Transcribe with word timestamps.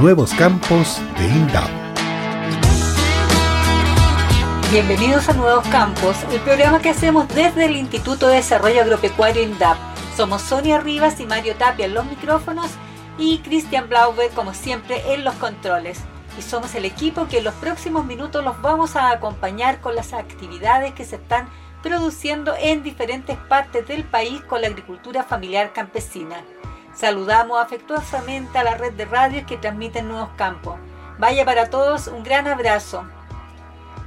Nuevos 0.00 0.32
Campos 0.34 1.00
de 1.18 1.26
INDAP. 1.26 1.68
Bienvenidos 4.70 5.28
a 5.28 5.32
Nuevos 5.32 5.66
Campos, 5.66 6.16
el 6.30 6.40
programa 6.42 6.78
que 6.80 6.90
hacemos 6.90 7.26
desde 7.34 7.64
el 7.64 7.74
Instituto 7.74 8.28
de 8.28 8.36
Desarrollo 8.36 8.82
Agropecuario 8.82 9.42
INDAP. 9.42 9.76
Somos 10.16 10.42
Sonia 10.42 10.78
Rivas 10.78 11.18
y 11.18 11.26
Mario 11.26 11.56
Tapia 11.56 11.86
en 11.86 11.94
los 11.94 12.06
micrófonos 12.06 12.70
y 13.18 13.38
Cristian 13.38 13.88
Blauber, 13.88 14.30
como 14.30 14.54
siempre, 14.54 15.14
en 15.14 15.24
los 15.24 15.34
controles. 15.34 15.98
Y 16.38 16.42
somos 16.42 16.76
el 16.76 16.84
equipo 16.84 17.26
que 17.26 17.38
en 17.38 17.44
los 17.44 17.54
próximos 17.54 18.06
minutos 18.06 18.44
los 18.44 18.62
vamos 18.62 18.94
a 18.94 19.10
acompañar 19.10 19.80
con 19.80 19.96
las 19.96 20.12
actividades 20.12 20.94
que 20.94 21.04
se 21.04 21.16
están 21.16 21.48
produciendo 21.82 22.54
en 22.56 22.84
diferentes 22.84 23.36
partes 23.36 23.88
del 23.88 24.04
país 24.04 24.42
con 24.42 24.60
la 24.60 24.68
agricultura 24.68 25.24
familiar 25.24 25.72
campesina. 25.72 26.36
Saludamos 26.98 27.62
afectuosamente 27.62 28.58
a 28.58 28.64
la 28.64 28.74
red 28.74 28.92
de 28.94 29.04
radios 29.04 29.46
que 29.46 29.56
transmiten 29.56 30.08
Nuevos 30.08 30.30
Campos. 30.36 30.80
Vaya 31.20 31.44
para 31.44 31.70
todos 31.70 32.08
un 32.08 32.24
gran 32.24 32.48
abrazo. 32.48 33.04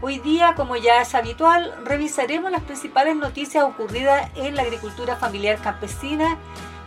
Hoy 0.02 0.20
día, 0.20 0.56
como 0.56 0.76
ya 0.76 1.02
es 1.02 1.16
habitual, 1.16 1.74
revisaremos 1.86 2.52
las 2.52 2.64
principales 2.64 3.16
noticias 3.16 3.64
ocurridas 3.64 4.30
en 4.36 4.56
la 4.56 4.64
agricultura 4.64 5.16
familiar 5.16 5.58
campesina 5.60 6.38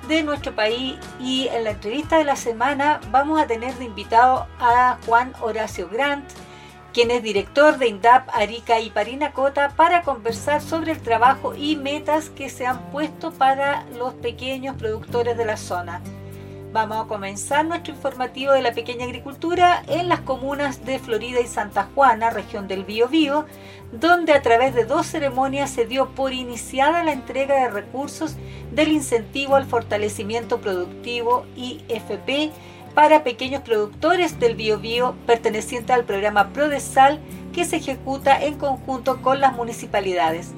de 0.07 0.23
nuestro 0.23 0.55
país 0.55 0.99
y 1.21 1.49
en 1.49 1.65
la 1.65 1.71
entrevista 1.71 2.19
de 2.19 2.25
la 2.25 2.37
semana 2.37 3.01
vamos 3.11 3.41
a 3.41 3.47
tener 3.47 3.73
de 3.77 3.87
invitado 3.87 4.47
a 4.61 4.99
Juan 5.07 5.33
Horacio 5.41 5.89
Grant, 5.89 6.29
quien 6.95 7.11
es 7.11 7.25
director 7.25 7.77
de 7.77 7.89
INDAP 7.89 8.29
Arica 8.33 8.79
y 8.79 8.89
Parinacota, 8.89 9.71
para 9.71 10.03
conversar 10.03 10.63
sobre 10.63 10.93
el 10.93 11.01
trabajo 11.01 11.53
y 11.55 11.75
metas 11.75 12.31
que 12.31 12.49
se 12.49 12.67
han 12.67 12.79
puesto 12.93 13.33
para 13.33 13.85
los 13.99 14.15
pequeños 14.15 14.77
productores 14.77 15.37
de 15.37 15.45
la 15.45 15.57
zona. 15.57 16.01
Vamos 16.73 17.05
a 17.05 17.09
comenzar 17.09 17.65
nuestro 17.65 17.95
informativo 17.95 18.53
de 18.53 18.63
la 18.63 18.73
pequeña 18.73 19.07
agricultura 19.07 19.83
en 19.89 20.09
las 20.09 20.21
comunas 20.21 20.85
de 20.85 21.01
Florida 21.01 21.41
y 21.41 21.47
Santa 21.49 21.89
Juana, 21.95 22.31
región 22.31 22.69
del 22.69 22.85
Biobío, 22.85 23.45
donde 23.93 24.33
a 24.33 24.43
través 24.43 24.75
de 24.75 24.85
dos 24.85 25.07
ceremonias 25.07 25.71
se 25.71 25.87
dio 25.87 26.11
por 26.11 26.33
iniciada 26.33 27.03
la 27.03 27.13
entrega 27.13 27.57
de 27.57 27.71
recursos 27.71 28.37
del 28.73 28.89
incentivo 28.89 29.57
al 29.57 29.67
fortalecimiento 29.67 30.61
productivo 30.61 31.45
IFP 31.57 32.53
para 32.95 33.25
pequeños 33.25 33.63
productores 33.63 34.39
del 34.39 34.55
biobío 34.55 35.15
perteneciente 35.27 35.93
al 35.93 36.05
programa 36.05 36.53
Prodesal 36.53 37.21
que 37.53 37.65
se 37.65 37.77
ejecuta 37.77 38.43
en 38.43 38.55
conjunto 38.55 39.21
con 39.21 39.41
las 39.41 39.55
municipalidades. 39.55 40.53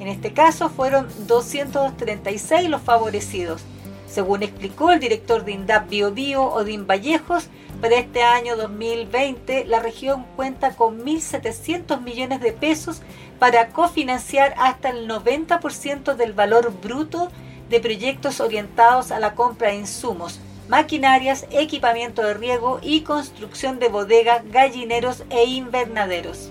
En 0.00 0.08
este 0.08 0.32
caso 0.32 0.68
fueron 0.68 1.08
236 1.26 2.68
los 2.68 2.82
favorecidos. 2.82 3.62
Según 4.06 4.42
explicó 4.42 4.90
el 4.90 5.00
director 5.00 5.44
de 5.44 5.52
INDAP 5.52 5.88
Biobío, 5.88 6.44
Odín 6.44 6.86
Vallejos, 6.86 7.48
para 7.80 7.96
este 7.96 8.22
año 8.22 8.56
2020 8.56 9.64
la 9.64 9.80
región 9.80 10.24
cuenta 10.36 10.74
con 10.76 11.04
1.700 11.04 12.00
millones 12.00 12.40
de 12.40 12.52
pesos 12.52 13.02
para 13.38 13.68
cofinanciar 13.70 14.54
hasta 14.58 14.90
el 14.90 15.08
90% 15.08 16.14
del 16.14 16.32
valor 16.32 16.72
bruto 16.80 17.30
de 17.70 17.80
proyectos 17.80 18.40
orientados 18.40 19.10
a 19.10 19.18
la 19.18 19.34
compra 19.34 19.68
de 19.68 19.76
insumos, 19.76 20.40
maquinarias, 20.72 21.46
equipamiento 21.50 22.22
de 22.22 22.32
riego 22.32 22.80
y 22.80 23.02
construcción 23.02 23.78
de 23.78 23.88
bodegas, 23.88 24.42
gallineros 24.50 25.22
e 25.28 25.44
invernaderos. 25.44 26.50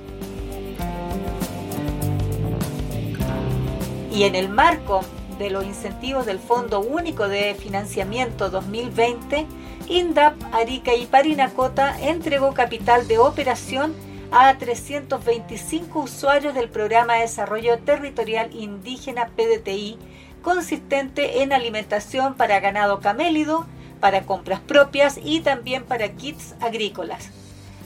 Y 4.14 4.26
en 4.26 4.36
el 4.36 4.48
marco 4.48 5.02
de 5.40 5.50
los 5.50 5.66
incentivos 5.66 6.28
del 6.28 6.38
Fondo 6.38 6.82
Único 6.82 7.28
de 7.28 7.56
Financiamiento 7.56 8.52
2020, 8.52 9.48
INDAP, 9.88 10.36
Arica 10.54 10.94
y 10.94 11.08
Parinacota 11.08 12.00
entregó 12.00 12.54
capital 12.54 13.08
de 13.08 13.18
operación 13.18 13.96
a 14.32 14.56
325 14.56 16.00
usuarios 16.00 16.54
del 16.54 16.70
Programa 16.70 17.16
de 17.16 17.22
Desarrollo 17.22 17.80
Territorial 17.80 18.54
Indígena 18.54 19.30
PDTI, 19.36 19.98
consistente 20.44 21.42
en 21.42 21.54
alimentación 21.54 22.36
para 22.36 22.60
ganado 22.60 23.00
camélido, 23.00 23.66
para 24.02 24.24
compras 24.24 24.60
propias 24.60 25.18
y 25.24 25.40
también 25.40 25.86
para 25.86 26.10
kits 26.10 26.56
agrícolas. 26.60 27.30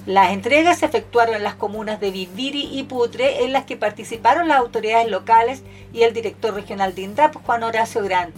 Las 0.08 0.32
entregas 0.32 0.80
se 0.80 0.86
efectuaron 0.86 1.36
en 1.36 1.44
las 1.44 1.56
comunas 1.56 2.00
de 2.00 2.12
Viviri 2.12 2.70
y 2.72 2.84
Putre, 2.84 3.44
en 3.44 3.54
las 3.54 3.66
que 3.66 3.76
participaron 3.76 4.48
las 4.48 4.60
autoridades 4.60 5.10
locales 5.10 5.64
y 5.94 6.04
el 6.04 6.14
director 6.14 6.54
regional 6.54 6.94
de 6.94 7.02
INDAP, 7.04 7.36
Juan 7.44 7.64
Horacio 7.64 8.04
Grant. 8.04 8.36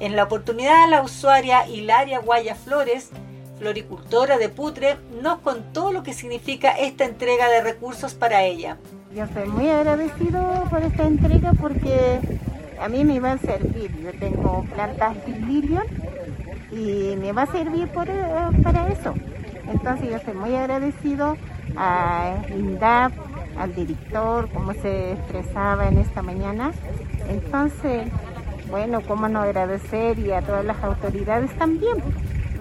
En 0.00 0.16
la 0.16 0.24
oportunidad, 0.24 0.88
la 0.88 1.02
usuaria 1.02 1.66
Hilaria 1.68 2.20
Guaya 2.20 2.54
Flores, 2.54 3.10
floricultora 3.58 4.38
de 4.38 4.48
Putre, 4.48 4.96
nos 5.22 5.38
contó 5.40 5.92
lo 5.92 6.02
que 6.02 6.14
significa 6.14 6.70
esta 6.70 7.04
entrega 7.04 7.48
de 7.48 7.62
recursos 7.62 8.14
para 8.14 8.44
ella. 8.44 8.78
Yo 9.14 9.24
estoy 9.24 9.48
muy 9.48 9.68
agradecido 9.68 10.64
por 10.70 10.82
esta 10.82 11.04
entrega 11.04 11.52
porque 11.60 12.20
a 12.80 12.88
mí 12.88 13.04
me 13.04 13.20
va 13.20 13.32
a 13.32 13.38
servir. 13.38 13.94
Yo 14.02 14.12
tengo 14.18 14.64
plantas 14.74 15.16
lilium 15.46 15.84
y 16.76 17.16
me 17.16 17.32
va 17.32 17.42
a 17.42 17.46
servir 17.46 17.88
eh, 18.06 18.62
para 18.62 18.88
eso. 18.88 19.14
Entonces 19.68 20.08
yo 20.08 20.16
estoy 20.16 20.34
muy 20.34 20.54
agradecido 20.54 21.36
a 21.76 22.36
INDAP, 22.50 23.12
al 23.58 23.74
director, 23.74 24.48
como 24.50 24.72
se 24.74 25.12
expresaba 25.12 25.88
en 25.88 25.98
esta 25.98 26.22
mañana. 26.22 26.72
Entonces, 27.28 28.06
bueno, 28.70 29.00
cómo 29.00 29.28
no 29.28 29.40
agradecer 29.40 30.18
y 30.18 30.32
a 30.32 30.42
todas 30.42 30.64
las 30.64 30.82
autoridades 30.82 31.56
también. 31.56 32.02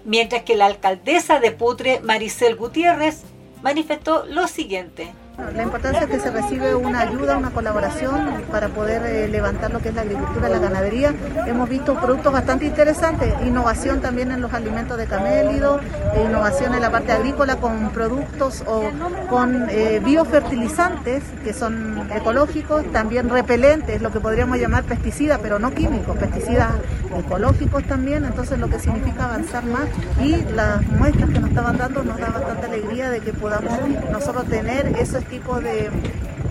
Mientras 0.06 0.44
que 0.44 0.56
la 0.56 0.68
alcaldesa 0.68 1.40
de 1.40 1.52
Putre, 1.52 2.00
Maricel 2.02 2.56
Gutiérrez, 2.56 3.24
manifestó 3.62 4.26
lo 4.26 4.48
siguiente. 4.48 5.12
La 5.38 5.64
importancia 5.64 6.04
es 6.04 6.10
que 6.10 6.20
se 6.20 6.32
recibe 6.32 6.76
una 6.76 7.02
ayuda, 7.02 7.38
una 7.38 7.50
colaboración 7.50 8.44
para 8.52 8.70
poder 8.70 9.06
eh, 9.06 9.28
levantar 9.28 9.72
lo 9.72 9.80
que 9.80 9.90
es 9.90 9.96
la 9.96 10.02
agricultura, 10.02 10.48
la 10.48 10.60
ganadería. 10.60 11.14
Hemos 11.46 11.68
visto 11.68 11.96
productos 11.96 12.32
bastante 12.32 12.66
interesantes, 12.66 13.34
innovación 13.46 14.00
también 14.00 14.32
en 14.32 14.42
los 14.42 14.54
alimentos 14.54 14.98
de 14.98 15.08
camélido, 15.08 15.82
innovación 16.26 16.74
en 16.74 16.82
la 16.82 16.90
parte 16.90 17.12
agrícola 17.12 17.58
con 17.58 17.90
productos 17.90 18.64
o 18.66 18.84
con 19.30 19.68
eh, 19.70 20.02
biofertilizantes 20.04 21.24
que 21.44 21.54
son 21.54 22.10
ecológicos, 22.14 22.90
también 22.92 23.30
repelentes, 23.30 24.02
lo 24.02 24.12
que 24.12 24.22
podríamos 24.22 24.58
llamar 24.58 24.84
pesticidas, 24.84 25.40
pero 25.42 25.60
no 25.60 25.74
químicos, 25.74 26.18
pesticidas 26.18 26.70
ecológicos 27.18 27.84
también, 27.84 28.26
entonces 28.26 28.58
lo 28.60 28.70
que 28.70 28.80
significa 28.80 29.26
avanzar 29.26 29.66
más 29.66 29.86
y 30.22 30.38
las 30.54 30.82
muestras 30.88 31.30
que 31.30 31.40
nos 31.40 31.50
estaban 31.50 31.78
dando 31.78 32.04
nos 32.04 32.18
da 32.20 32.30
bastante 32.30 32.66
alegría 32.66 33.10
de 33.10 33.20
que 33.20 33.34
podamos 33.34 33.74
nosotros 34.12 34.46
tener 34.46 34.88
esos 34.98 35.25
tipo 35.30 35.60
de 35.60 35.90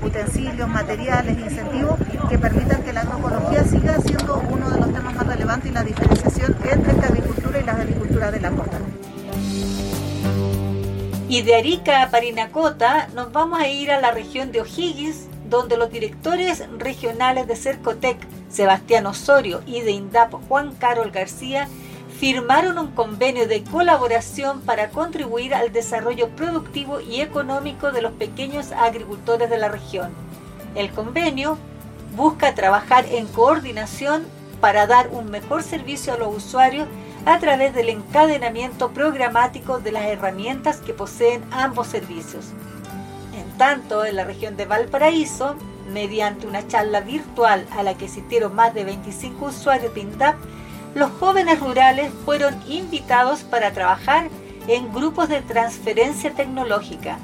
utensilios, 0.03 0.69
materiales, 0.69 1.39
incentivos 1.39 1.99
que 2.29 2.39
permitan 2.39 2.83
que 2.83 2.93
la 2.93 3.03
agroecología 3.03 3.65
siga 3.65 3.99
siendo 4.01 4.43
uno 4.51 4.71
de 4.71 4.81
los 4.81 4.93
temas 4.93 5.15
más 5.15 5.27
relevantes 5.27 5.71
y 5.71 5.75
la 5.75 5.83
diferenciación 5.83 6.57
entre 6.71 6.93
esta 6.93 7.07
agricultura 7.07 7.61
y 7.61 7.65
la 7.65 7.73
agricultura 7.73 8.31
de 8.31 8.41
la 8.41 8.51
costa. 8.51 8.79
Y 11.29 11.43
de 11.43 11.57
Arica 11.57 12.03
a 12.03 12.11
Parinacota 12.11 13.09
nos 13.15 13.33
vamos 13.33 13.61
a 13.61 13.69
ir 13.69 13.91
a 13.91 14.01
la 14.01 14.13
región 14.13 14.53
de 14.53 14.61
O'Higgins, 14.61 15.27
donde 15.49 15.77
los 15.77 15.91
directores 15.91 16.63
regionales 16.79 17.47
de 17.47 17.57
Cercotec, 17.57 18.19
Sebastián 18.49 19.07
Osorio, 19.07 19.63
y 19.67 19.81
de 19.81 19.93
INDAP, 19.93 20.33
Juan 20.49 20.75
Carol 20.77 21.11
García, 21.11 21.69
firmaron 22.19 22.79
un 22.79 22.93
convenio 22.93 23.49
de 23.49 23.65
colaboración 23.65 24.61
para 24.61 24.91
contribuir 24.91 25.55
al 25.55 25.73
desarrollo 25.73 26.29
productivo 26.31 27.01
y 27.01 27.21
económico 27.21 27.91
de 27.93 28.03
los 28.03 28.13
pequeños 28.13 28.73
agricultores 28.73 29.51
de 29.51 29.59
la 29.59 29.69
región. 29.69 30.13
El 30.75 30.91
convenio 30.91 31.59
busca 32.17 32.55
trabajar 32.55 33.05
en 33.11 33.27
coordinación 33.27 34.25
para 34.61 34.87
dar 34.87 35.09
un 35.11 35.31
mejor 35.31 35.63
servicio 35.63 36.15
a 36.15 36.17
los 36.17 36.37
usuarios 36.37 36.89
a 37.27 37.39
través 37.39 37.75
del 37.75 37.89
encadenamiento 37.89 38.91
programático 38.91 39.81
de 39.81 39.93
las 39.93 40.05
herramientas 40.05 40.79
que 40.79 40.95
poseen 40.95 41.43
ambos 41.51 41.89
servicios. 41.89 42.47
En 43.37 43.59
tanto, 43.59 44.05
en 44.05 44.17
la 44.17 44.25
región 44.25 44.57
de 44.57 44.67
Valparaíso, 44.67 45.57
mediante 45.93 46.47
una 46.47 46.67
charla 46.67 47.01
virtual 47.01 47.67
a 47.77 47.83
la 47.83 47.95
que 47.95 48.07
asistieron 48.07 48.55
más 48.55 48.73
de 48.73 48.85
25 48.85 49.47
usuarios 49.47 49.95
de 49.95 50.01
INDAP, 50.01 50.37
los 50.95 51.11
jóvenes 51.11 51.59
rurales 51.59 52.13
fueron 52.25 52.57
invitados 52.69 53.43
para 53.43 53.73
trabajar 53.73 54.29
en 54.69 54.93
grupos 54.93 55.29
de 55.29 55.43
transferencia 55.43 56.31
tecnológica. 56.33 57.19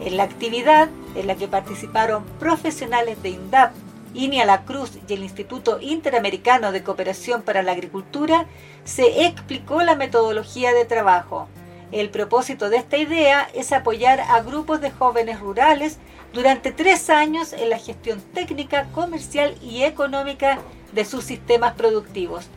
En 0.00 0.16
la 0.16 0.22
actividad, 0.22 0.88
en 1.16 1.26
la 1.26 1.34
que 1.34 1.48
participaron 1.48 2.24
profesionales 2.38 3.20
de 3.22 3.30
INDAP, 3.30 3.72
INIA 4.14 4.46
La 4.46 4.64
Cruz 4.64 4.98
y 5.08 5.12
el 5.12 5.24
Instituto 5.24 5.80
Interamericano 5.80 6.70
de 6.70 6.82
Cooperación 6.84 7.42
para 7.42 7.62
la 7.62 7.72
Agricultura, 7.72 8.46
se 8.84 9.26
explicó 9.26 9.82
la 9.82 9.96
metodología 9.96 10.72
de 10.72 10.84
trabajo. 10.84 11.48
El 11.90 12.10
propósito 12.10 12.70
de 12.70 12.76
esta 12.76 12.98
idea 12.98 13.48
es 13.52 13.72
apoyar 13.72 14.20
a 14.20 14.40
grupos 14.42 14.80
de 14.80 14.90
jóvenes 14.90 15.40
rurales 15.40 15.98
durante 16.32 16.70
tres 16.70 17.10
años 17.10 17.52
en 17.52 17.70
la 17.70 17.78
gestión 17.78 18.20
técnica, 18.32 18.86
comercial 18.94 19.56
y 19.60 19.82
económica 19.82 20.58
de 20.92 21.04
sus 21.04 21.24
sistemas 21.24 21.74
productivos 21.74 22.48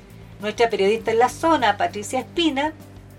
nuestra 0.42 0.70
periodista 0.70 1.12
en 1.12 1.20
la 1.20 1.30
zona, 1.30 1.78
Patricia 1.78 2.20
Espina, 2.20 2.74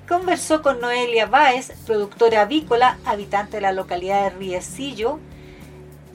conversó 0.09 0.61
con 0.61 0.81
Noelia 0.81 1.27
Báez, 1.27 1.73
productora 1.87 2.43
avícola, 2.43 2.99
habitante 3.05 3.59
de 3.59 3.61
la 3.63 3.73
localidad 3.73 4.25
de 4.25 4.31
Riecillo, 4.31 5.21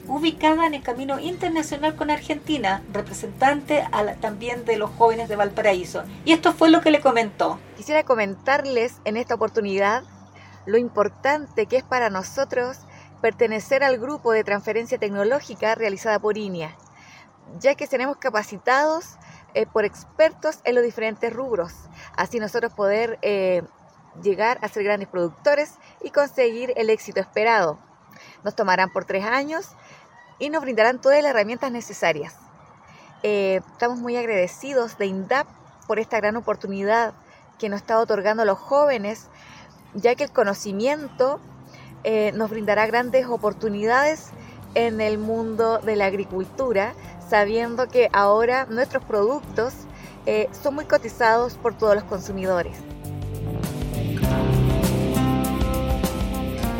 ubicada 0.06 0.66
en 0.66 0.74
el 0.74 0.82
camino 0.82 1.18
internacional 1.18 1.96
con 1.96 2.10
Argentina, 2.10 2.82
representante 2.92 3.84
también 4.20 4.64
de 4.64 4.76
los 4.76 4.90
jóvenes 4.90 5.28
de 5.28 5.36
Valparaíso. 5.36 6.04
Y 6.24 6.32
esto 6.32 6.52
fue 6.52 6.70
lo 6.70 6.80
que 6.80 6.90
le 6.90 7.00
comentó. 7.00 7.58
Quisiera 7.76 8.04
comentarles 8.04 8.96
en 9.04 9.16
esta 9.16 9.34
oportunidad 9.34 10.04
lo 10.66 10.76
importante 10.76 11.66
que 11.66 11.78
es 11.78 11.84
para 11.84 12.10
nosotros 12.10 12.78
pertenecer 13.22 13.82
al 13.82 13.98
grupo 13.98 14.32
de 14.32 14.44
transferencia 14.44 14.98
tecnológica 14.98 15.74
realizada 15.74 16.18
por 16.18 16.38
INEA, 16.38 16.76
ya 17.58 17.74
que 17.74 17.86
seremos 17.86 18.18
capacitados 18.18 19.16
eh, 19.54 19.66
por 19.66 19.84
expertos 19.84 20.60
en 20.64 20.74
los 20.74 20.84
diferentes 20.84 21.32
rubros, 21.32 21.72
así 22.16 22.38
nosotros 22.38 22.72
poder 22.72 23.18
eh, 23.22 23.62
llegar 24.22 24.58
a 24.60 24.68
ser 24.68 24.84
grandes 24.84 25.08
productores 25.08 25.74
y 26.02 26.10
conseguir 26.10 26.72
el 26.76 26.90
éxito 26.90 27.20
esperado. 27.20 27.78
Nos 28.44 28.54
tomarán 28.54 28.92
por 28.92 29.04
tres 29.04 29.24
años 29.24 29.70
y 30.38 30.50
nos 30.50 30.62
brindarán 30.62 31.00
todas 31.00 31.22
las 31.22 31.30
herramientas 31.30 31.72
necesarias. 31.72 32.36
Eh, 33.22 33.60
estamos 33.72 33.98
muy 33.98 34.16
agradecidos 34.16 34.98
de 34.98 35.06
INDAP 35.06 35.46
por 35.86 35.98
esta 35.98 36.18
gran 36.18 36.36
oportunidad 36.36 37.14
que 37.58 37.68
nos 37.68 37.80
está 37.80 37.98
otorgando 37.98 38.42
a 38.42 38.46
los 38.46 38.58
jóvenes, 38.58 39.28
ya 39.94 40.14
que 40.14 40.24
el 40.24 40.32
conocimiento 40.32 41.40
nos 42.34 42.48
brindará 42.48 42.86
grandes 42.86 43.26
oportunidades 43.26 44.30
en 44.86 45.00
el 45.00 45.18
mundo 45.18 45.78
de 45.78 45.96
la 45.96 46.06
agricultura, 46.06 46.94
sabiendo 47.28 47.88
que 47.88 48.08
ahora 48.12 48.66
nuestros 48.66 49.02
productos 49.02 49.74
eh, 50.24 50.48
son 50.62 50.76
muy 50.76 50.84
cotizados 50.84 51.54
por 51.54 51.76
todos 51.76 51.96
los 51.96 52.04
consumidores. 52.04 52.76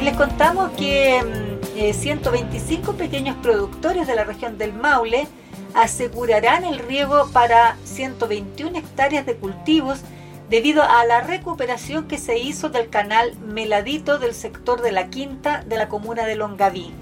Les 0.01 0.17
contamos 0.17 0.71
que 0.77 1.59
mm, 1.77 1.93
125 1.93 2.93
eh, 2.93 2.95
pequeños 2.95 3.37
productores 3.43 4.07
de 4.07 4.15
la 4.15 4.23
región 4.23 4.59
del 4.59 4.73
Maule 4.73 5.27
asegurarán 5.75 6.65
el 6.65 6.79
riego 6.79 7.29
para 7.33 7.77
121 7.83 8.79
hectáreas 8.79 9.27
de 9.27 9.35
cultivos 9.35 10.03
debido 10.49 10.85
a 10.85 11.05
la 11.05 11.21
recuperación 11.21 12.07
que 12.07 12.17
se 12.17 12.39
hizo 12.39 12.69
del 12.69 12.91
canal 12.91 13.37
Meladito 13.41 14.21
del 14.21 14.35
sector 14.35 14.83
de 14.83 14.93
la 14.93 15.09
Quinta 15.11 15.65
de 15.67 15.77
la 15.77 15.89
comuna 15.89 16.27
de 16.27 16.37
Longaví. 16.37 16.95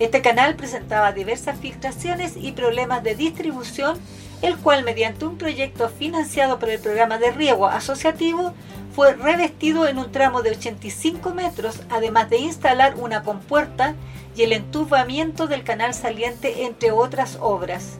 Este 0.00 0.22
canal 0.22 0.56
presentaba 0.56 1.12
diversas 1.12 1.60
filtraciones 1.60 2.32
y 2.34 2.52
problemas 2.52 3.02
de 3.02 3.14
distribución, 3.14 3.98
el 4.40 4.56
cual 4.56 4.82
mediante 4.82 5.26
un 5.26 5.36
proyecto 5.36 5.90
financiado 5.90 6.58
por 6.58 6.70
el 6.70 6.80
programa 6.80 7.18
de 7.18 7.30
riego 7.32 7.66
asociativo 7.66 8.54
fue 8.96 9.12
revestido 9.12 9.86
en 9.86 9.98
un 9.98 10.10
tramo 10.10 10.40
de 10.40 10.52
85 10.52 11.34
metros, 11.34 11.82
además 11.90 12.30
de 12.30 12.38
instalar 12.38 12.94
una 12.96 13.22
compuerta 13.22 13.94
y 14.34 14.42
el 14.44 14.54
entubamiento 14.54 15.46
del 15.46 15.64
canal 15.64 15.92
saliente, 15.92 16.64
entre 16.64 16.92
otras 16.92 17.36
obras. 17.38 17.98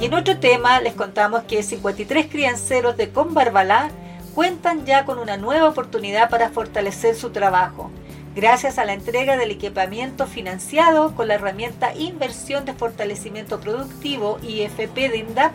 Y 0.00 0.06
en 0.06 0.14
otro 0.14 0.40
tema 0.40 0.80
les 0.80 0.94
contamos 0.94 1.44
que 1.44 1.62
53 1.62 2.26
crianceros 2.26 2.96
de 2.96 3.10
Combarbalá 3.10 3.92
cuentan 4.34 4.84
ya 4.86 5.04
con 5.04 5.20
una 5.20 5.36
nueva 5.36 5.68
oportunidad 5.68 6.28
para 6.30 6.48
fortalecer 6.50 7.14
su 7.14 7.30
trabajo, 7.30 7.92
gracias 8.34 8.78
a 8.78 8.84
la 8.84 8.94
entrega 8.94 9.36
del 9.36 9.50
equipamiento 9.50 10.26
financiado 10.26 11.14
con 11.14 11.28
la 11.28 11.34
herramienta 11.34 11.94
Inversión 11.94 12.64
de 12.64 12.72
Fortalecimiento 12.72 13.60
Productivo 13.60 14.38
IFP 14.42 14.94
de 14.94 15.18
INDAP, 15.18 15.52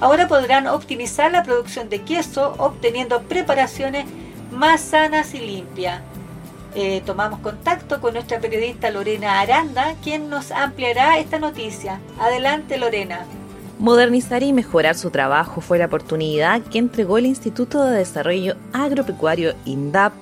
ahora 0.00 0.28
podrán 0.28 0.66
optimizar 0.68 1.32
la 1.32 1.42
producción 1.42 1.88
de 1.88 2.02
queso 2.02 2.54
obteniendo 2.58 3.22
preparaciones 3.22 4.06
más 4.52 4.80
sanas 4.80 5.34
y 5.34 5.40
limpias. 5.40 6.02
Eh, 6.76 7.02
tomamos 7.04 7.40
contacto 7.40 8.00
con 8.00 8.14
nuestra 8.14 8.38
periodista 8.38 8.90
Lorena 8.90 9.40
Aranda, 9.40 9.96
quien 10.04 10.30
nos 10.30 10.52
ampliará 10.52 11.18
esta 11.18 11.40
noticia. 11.40 12.00
Adelante, 12.20 12.78
Lorena. 12.78 13.26
Modernizar 13.80 14.42
y 14.44 14.52
mejorar 14.52 14.94
su 14.94 15.10
trabajo 15.10 15.60
fue 15.60 15.78
la 15.78 15.86
oportunidad 15.86 16.60
que 16.62 16.78
entregó 16.78 17.18
el 17.18 17.26
Instituto 17.26 17.82
de 17.84 17.98
Desarrollo 17.98 18.54
Agropecuario 18.72 19.54
INDAP 19.64 20.12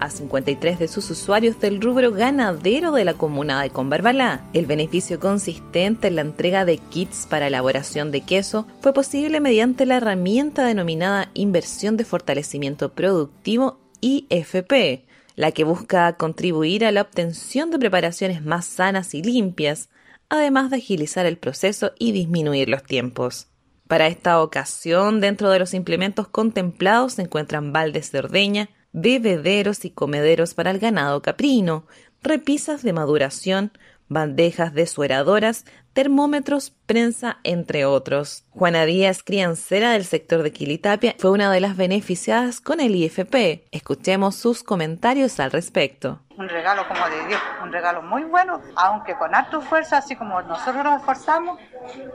a 0.00 0.10
53 0.10 0.78
de 0.78 0.88
sus 0.88 1.10
usuarios 1.10 1.60
del 1.60 1.80
rubro 1.80 2.10
ganadero 2.10 2.92
de 2.92 3.04
la 3.04 3.14
comuna 3.14 3.62
de 3.62 3.70
Conbarbalá. 3.70 4.48
El 4.52 4.66
beneficio 4.66 5.20
consistente 5.20 6.08
en 6.08 6.16
la 6.16 6.22
entrega 6.22 6.64
de 6.64 6.78
kits 6.78 7.26
para 7.28 7.46
elaboración 7.46 8.10
de 8.10 8.22
queso 8.22 8.66
fue 8.80 8.92
posible 8.92 9.40
mediante 9.40 9.86
la 9.86 9.98
herramienta 9.98 10.64
denominada 10.64 11.30
Inversión 11.34 11.96
de 11.96 12.04
Fortalecimiento 12.04 12.92
Productivo 12.92 13.78
IFP, 14.00 15.04
la 15.36 15.52
que 15.52 15.64
busca 15.64 16.16
contribuir 16.16 16.84
a 16.84 16.92
la 16.92 17.02
obtención 17.02 17.70
de 17.70 17.78
preparaciones 17.78 18.44
más 18.44 18.66
sanas 18.66 19.14
y 19.14 19.22
limpias, 19.22 19.88
además 20.28 20.70
de 20.70 20.76
agilizar 20.76 21.26
el 21.26 21.38
proceso 21.38 21.92
y 21.98 22.12
disminuir 22.12 22.68
los 22.68 22.82
tiempos. 22.82 23.48
Para 23.90 24.06
esta 24.06 24.40
ocasión, 24.40 25.20
dentro 25.20 25.50
de 25.50 25.58
los 25.58 25.74
implementos 25.74 26.28
contemplados 26.28 27.14
se 27.14 27.22
encuentran 27.22 27.72
baldes 27.72 28.12
de 28.12 28.20
ordeña, 28.20 28.70
bebederos 28.92 29.84
y 29.84 29.90
comederos 29.90 30.54
para 30.54 30.70
el 30.70 30.78
ganado 30.78 31.22
caprino, 31.22 31.86
repisas 32.22 32.82
de 32.82 32.92
maduración, 32.92 33.72
bandejas 34.08 34.74
desueradoras, 34.74 35.64
termómetros, 35.92 36.70
prensa, 36.86 37.38
entre 37.44 37.84
otros. 37.84 38.44
Juana 38.50 38.84
Díaz, 38.84 39.22
criancera 39.22 39.92
del 39.92 40.04
sector 40.04 40.42
de 40.42 40.52
Quilitapia, 40.52 41.14
fue 41.18 41.30
una 41.30 41.50
de 41.50 41.60
las 41.60 41.76
beneficiadas 41.76 42.60
con 42.60 42.80
el 42.80 42.94
IFP. 42.94 43.66
Escuchemos 43.70 44.34
sus 44.36 44.62
comentarios 44.62 45.38
al 45.40 45.52
respecto. 45.52 46.20
Un 46.36 46.48
regalo 46.48 46.86
como 46.88 47.08
de 47.08 47.26
Dios, 47.28 47.40
un 47.62 47.72
regalo 47.72 48.02
muy 48.02 48.24
bueno, 48.24 48.60
aunque 48.76 49.14
con 49.14 49.34
harta 49.34 49.60
fuerza, 49.60 49.98
así 49.98 50.16
como 50.16 50.42
nosotros 50.42 50.82
nos 50.82 51.00
esforzamos, 51.00 51.60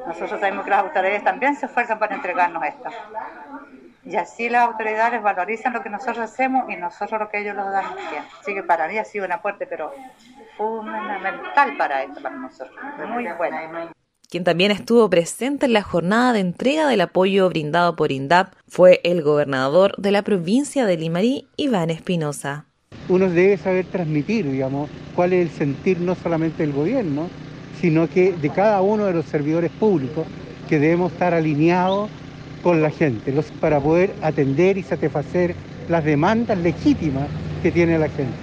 nosotros 0.05 0.31
sabemos 0.31 0.65
que 0.65 0.71
las 0.71 0.83
autoridades 0.83 1.23
también 1.23 1.55
se 1.55 1.67
esfuerzan 1.67 1.99
para 1.99 2.15
entregarnos 2.15 2.63
esto. 2.63 2.89
Y 4.05 4.15
así 4.17 4.49
las 4.49 4.67
autoridades 4.67 5.21
valorizan 5.23 5.73
lo 5.73 5.81
que 5.81 5.89
nosotros 5.89 6.19
hacemos 6.19 6.69
y 6.69 6.75
nosotros 6.75 7.19
lo 7.19 7.29
que 7.29 7.41
ellos 7.41 7.55
nos 7.55 7.71
dan 7.71 7.95
bien. 7.95 8.23
Así 8.39 8.53
que 8.53 8.61
para 8.61 8.87
mí 8.87 8.97
ha 8.99 9.05
sido 9.05 9.25
un 9.25 9.31
aporte, 9.31 9.65
pero 9.65 9.91
fundamental 10.57 11.75
para 11.77 12.03
esto, 12.03 12.21
para 12.21 12.35
nosotros. 12.35 12.75
Muy 13.09 13.25
bueno. 13.37 13.89
Quien 14.29 14.43
también 14.43 14.71
estuvo 14.71 15.09
presente 15.09 15.65
en 15.65 15.73
la 15.73 15.81
jornada 15.81 16.33
de 16.33 16.39
entrega 16.39 16.87
del 16.87 17.01
apoyo 17.01 17.49
brindado 17.49 17.95
por 17.95 18.11
INDAP 18.11 18.53
fue 18.67 19.01
el 19.03 19.23
gobernador 19.23 19.95
de 19.97 20.11
la 20.11 20.21
provincia 20.21 20.85
de 20.85 20.97
Limarí, 20.97 21.47
Iván 21.57 21.89
Espinosa. 21.89 22.65
Uno 23.07 23.29
debe 23.29 23.57
saber 23.57 23.85
transmitir, 23.85 24.49
digamos, 24.49 24.89
cuál 25.15 25.33
es 25.33 25.47
el 25.47 25.57
sentir 25.57 25.99
no 25.99 26.15
solamente 26.15 26.63
del 26.63 26.73
gobierno, 26.73 27.29
sino 27.79 28.09
que 28.09 28.33
de 28.33 28.49
cada 28.49 28.81
uno 28.81 29.05
de 29.05 29.13
los 29.13 29.25
servidores 29.25 29.71
públicos, 29.71 30.27
que 30.67 30.79
debemos 30.79 31.11
estar 31.11 31.33
alineados 31.33 32.09
con 32.65 32.81
la 32.81 32.89
gente, 32.89 33.31
para 33.61 33.79
poder 33.79 34.11
atender 34.23 34.79
y 34.79 34.81
satisfacer 34.81 35.53
las 35.87 36.03
demandas 36.03 36.57
legítimas 36.57 37.27
que 37.61 37.71
tiene 37.71 37.99
la 37.99 38.09
gente. 38.09 38.33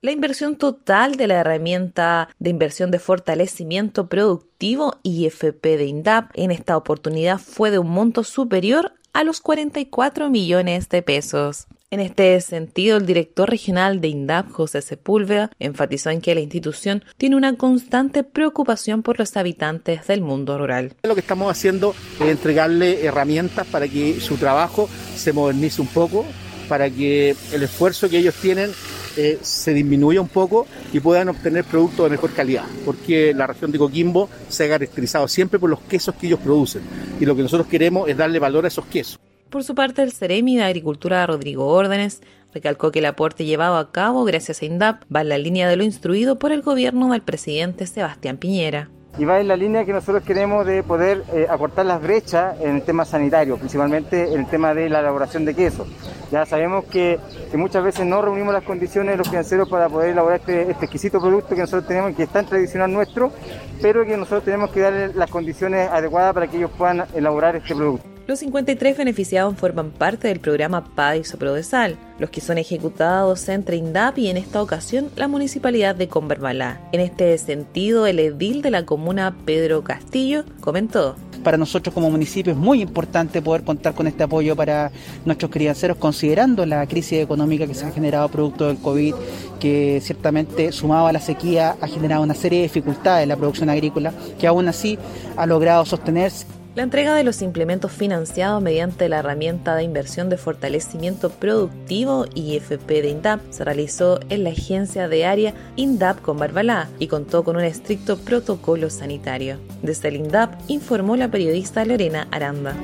La 0.00 0.10
inversión 0.10 0.56
total 0.56 1.16
de 1.16 1.26
la 1.26 1.40
herramienta 1.40 2.30
de 2.38 2.48
inversión 2.48 2.90
de 2.90 2.98
fortalecimiento 2.98 4.08
productivo 4.08 4.96
IFP 5.02 5.62
de 5.76 5.84
INDAP 5.84 6.30
en 6.32 6.50
esta 6.50 6.78
oportunidad 6.78 7.38
fue 7.38 7.70
de 7.70 7.78
un 7.78 7.90
monto 7.90 8.24
superior 8.24 8.94
a 9.12 9.24
los 9.24 9.40
44 9.40 10.30
millones 10.30 10.88
de 10.88 11.02
pesos. 11.02 11.66
En 11.90 12.00
este 12.00 12.38
sentido, 12.42 12.98
el 12.98 13.06
director 13.06 13.48
regional 13.48 14.02
de 14.02 14.08
INDAP, 14.08 14.50
José 14.50 14.82
Sepúlveda, 14.82 15.50
enfatizó 15.58 16.10
en 16.10 16.20
que 16.20 16.34
la 16.34 16.40
institución 16.40 17.02
tiene 17.16 17.34
una 17.34 17.56
constante 17.56 18.24
preocupación 18.24 19.02
por 19.02 19.18
los 19.18 19.34
habitantes 19.38 20.06
del 20.06 20.20
mundo 20.20 20.58
rural. 20.58 20.92
Lo 21.02 21.14
que 21.14 21.22
estamos 21.22 21.50
haciendo 21.50 21.94
es 22.20 22.28
entregarle 22.28 23.06
herramientas 23.06 23.66
para 23.68 23.88
que 23.88 24.20
su 24.20 24.36
trabajo 24.36 24.86
se 25.16 25.32
modernice 25.32 25.80
un 25.80 25.88
poco, 25.88 26.26
para 26.68 26.90
que 26.90 27.34
el 27.52 27.62
esfuerzo 27.62 28.08
que 28.08 28.18
ellos 28.18 28.34
tienen 28.34 28.70
eh, 29.16 29.38
se 29.42 29.74
disminuya 29.74 30.20
un 30.20 30.28
poco 30.28 30.66
y 30.92 31.00
puedan 31.00 31.28
obtener 31.28 31.64
productos 31.64 32.04
de 32.04 32.10
mejor 32.10 32.32
calidad, 32.32 32.64
porque 32.84 33.34
la 33.34 33.46
región 33.46 33.72
de 33.72 33.78
Coquimbo 33.78 34.28
se 34.48 34.64
ha 34.64 34.68
caracterizado 34.68 35.26
siempre 35.26 35.58
por 35.58 35.70
los 35.70 35.80
quesos 35.80 36.14
que 36.14 36.28
ellos 36.28 36.40
producen. 36.40 36.82
Y 37.18 37.26
lo 37.26 37.34
que 37.34 37.42
nosotros 37.42 37.66
queremos 37.66 38.08
es 38.08 38.16
darle 38.16 38.38
valor 38.38 38.64
a 38.64 38.68
esos 38.68 38.86
quesos. 38.86 39.18
Por 39.50 39.64
su 39.64 39.74
parte, 39.74 40.02
el 40.02 40.12
Ceremi 40.12 40.56
de 40.56 40.64
Agricultura 40.64 41.26
Rodrigo 41.26 41.66
Órdenes 41.66 42.20
recalcó 42.52 42.92
que 42.92 42.98
el 42.98 43.06
aporte 43.06 43.44
llevado 43.44 43.76
a 43.78 43.90
cabo 43.90 44.24
gracias 44.24 44.62
a 44.62 44.66
INDAP 44.66 45.02
va 45.14 45.22
en 45.22 45.30
la 45.30 45.38
línea 45.38 45.68
de 45.68 45.76
lo 45.76 45.84
instruido 45.84 46.38
por 46.38 46.52
el 46.52 46.62
gobierno 46.62 47.10
del 47.10 47.22
presidente 47.22 47.86
Sebastián 47.86 48.36
Piñera 48.36 48.90
y 49.16 49.24
va 49.24 49.40
en 49.40 49.48
la 49.48 49.56
línea 49.56 49.84
que 49.84 49.92
nosotros 49.92 50.22
queremos 50.22 50.66
de 50.66 50.82
poder 50.82 51.24
eh, 51.32 51.46
aportar 51.48 51.86
las 51.86 52.00
brechas 52.00 52.60
en 52.60 52.76
el 52.76 52.82
tema 52.82 53.04
sanitario, 53.04 53.56
principalmente 53.56 54.32
en 54.32 54.40
el 54.40 54.46
tema 54.46 54.74
de 54.74 54.88
la 54.88 55.00
elaboración 55.00 55.44
de 55.44 55.54
queso. 55.54 55.86
Ya 56.30 56.44
sabemos 56.44 56.84
que, 56.84 57.18
muchas 57.54 57.82
veces 57.82 58.04
no 58.04 58.20
reunimos 58.20 58.52
las 58.52 58.62
condiciones 58.62 59.12
de 59.12 59.18
los 59.18 59.28
financieros 59.28 59.68
para 59.68 59.88
poder 59.88 60.10
elaborar 60.10 60.40
este, 60.40 60.70
este, 60.70 60.84
exquisito 60.84 61.20
producto 61.20 61.54
que 61.54 61.62
nosotros 61.62 61.86
tenemos, 61.86 62.14
que 62.14 62.24
es 62.24 62.28
tan 62.28 62.44
tradicional 62.44 62.92
nuestro, 62.92 63.32
pero 63.80 64.04
que 64.04 64.16
nosotros 64.16 64.44
tenemos 64.44 64.70
que 64.70 64.80
darle 64.80 65.14
las 65.14 65.30
condiciones 65.30 65.88
adecuadas 65.90 66.34
para 66.34 66.46
que 66.46 66.58
ellos 66.58 66.70
puedan 66.76 67.04
elaborar 67.14 67.56
este 67.56 67.74
producto. 67.74 68.17
Los 68.28 68.40
53 68.40 68.98
beneficiados 68.98 69.56
forman 69.56 69.90
parte 69.90 70.28
del 70.28 70.38
programa 70.38 70.84
PADISO 70.84 71.38
Prodesal, 71.38 71.96
los 72.18 72.28
que 72.28 72.42
son 72.42 72.58
ejecutados 72.58 73.48
entre 73.48 73.76
INDAP 73.76 74.18
y 74.18 74.28
en 74.28 74.36
esta 74.36 74.60
ocasión 74.60 75.08
la 75.16 75.28
municipalidad 75.28 75.96
de 75.96 76.08
Converbalá. 76.08 76.78
En 76.92 77.00
este 77.00 77.38
sentido, 77.38 78.06
el 78.06 78.18
edil 78.18 78.60
de 78.60 78.70
la 78.70 78.84
comuna 78.84 79.34
Pedro 79.46 79.82
Castillo 79.82 80.44
comentó 80.60 81.16
para 81.42 81.56
nosotros 81.56 81.94
como 81.94 82.10
municipio 82.10 82.52
es 82.52 82.58
muy 82.58 82.82
importante 82.82 83.40
poder 83.40 83.62
contar 83.62 83.94
con 83.94 84.06
este 84.08 84.24
apoyo 84.24 84.54
para 84.56 84.90
nuestros 85.24 85.50
crianceros, 85.50 85.96
considerando 85.96 86.66
la 86.66 86.84
crisis 86.86 87.20
económica 87.20 87.66
que 87.66 87.74
se 87.74 87.86
ha 87.86 87.90
generado 87.92 88.28
producto 88.28 88.66
del 88.66 88.76
COVID, 88.76 89.14
que 89.58 90.00
ciertamente 90.02 90.72
sumado 90.72 91.06
a 91.06 91.12
la 91.12 91.20
sequía 91.20 91.76
ha 91.80 91.86
generado 91.86 92.22
una 92.22 92.34
serie 92.34 92.58
de 92.58 92.62
dificultades 92.64 93.22
en 93.22 93.30
la 93.30 93.36
producción 93.36 93.70
agrícola, 93.70 94.12
que 94.38 94.46
aún 94.46 94.68
así 94.68 94.98
ha 95.36 95.46
logrado 95.46 95.86
sostenerse. 95.86 96.57
La 96.78 96.84
entrega 96.84 97.12
de 97.12 97.24
los 97.24 97.42
implementos 97.42 97.90
financiados 97.90 98.62
mediante 98.62 99.08
la 99.08 99.18
herramienta 99.18 99.74
de 99.74 99.82
inversión 99.82 100.28
de 100.28 100.36
fortalecimiento 100.36 101.28
productivo 101.28 102.26
IFP 102.36 102.86
de 102.86 103.08
INDAP 103.08 103.40
se 103.50 103.64
realizó 103.64 104.20
en 104.28 104.44
la 104.44 104.50
agencia 104.50 105.08
de 105.08 105.26
área 105.26 105.54
INDAP 105.74 106.20
con 106.20 106.38
Barbalá 106.38 106.88
y 107.00 107.08
contó 107.08 107.42
con 107.42 107.56
un 107.56 107.64
estricto 107.64 108.16
protocolo 108.16 108.90
sanitario. 108.90 109.58
Desde 109.82 110.06
el 110.06 110.18
INDAP 110.18 110.52
informó 110.68 111.16
la 111.16 111.26
periodista 111.26 111.84
Lorena 111.84 112.28
Aranda. 112.30 112.76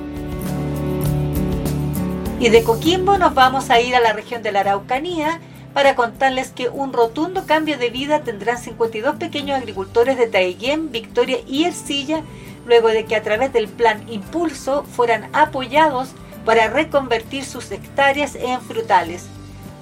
Y 2.40 2.48
de 2.48 2.64
Coquimbo 2.64 3.16
nos 3.16 3.32
vamos 3.32 3.70
a 3.70 3.80
ir 3.80 3.94
a 3.94 4.00
la 4.00 4.12
región 4.12 4.42
de 4.42 4.50
la 4.50 4.62
Araucanía 4.62 5.38
para 5.72 5.94
contarles 5.94 6.50
que 6.50 6.68
un 6.68 6.92
rotundo 6.92 7.46
cambio 7.46 7.78
de 7.78 7.90
vida 7.90 8.22
tendrán 8.24 8.58
52 8.58 9.14
pequeños 9.16 9.56
agricultores 9.56 10.18
de 10.18 10.26
Taiguén, 10.26 10.90
Victoria 10.90 11.38
y 11.46 11.62
Ercilla 11.62 12.24
luego 12.66 12.88
de 12.88 13.04
que 13.04 13.16
a 13.16 13.22
través 13.22 13.52
del 13.52 13.68
plan 13.68 14.08
Impulso 14.08 14.84
fueran 14.84 15.28
apoyados 15.32 16.10
para 16.44 16.68
reconvertir 16.68 17.44
sus 17.44 17.70
hectáreas 17.70 18.34
en 18.34 18.60
frutales. 18.60 19.26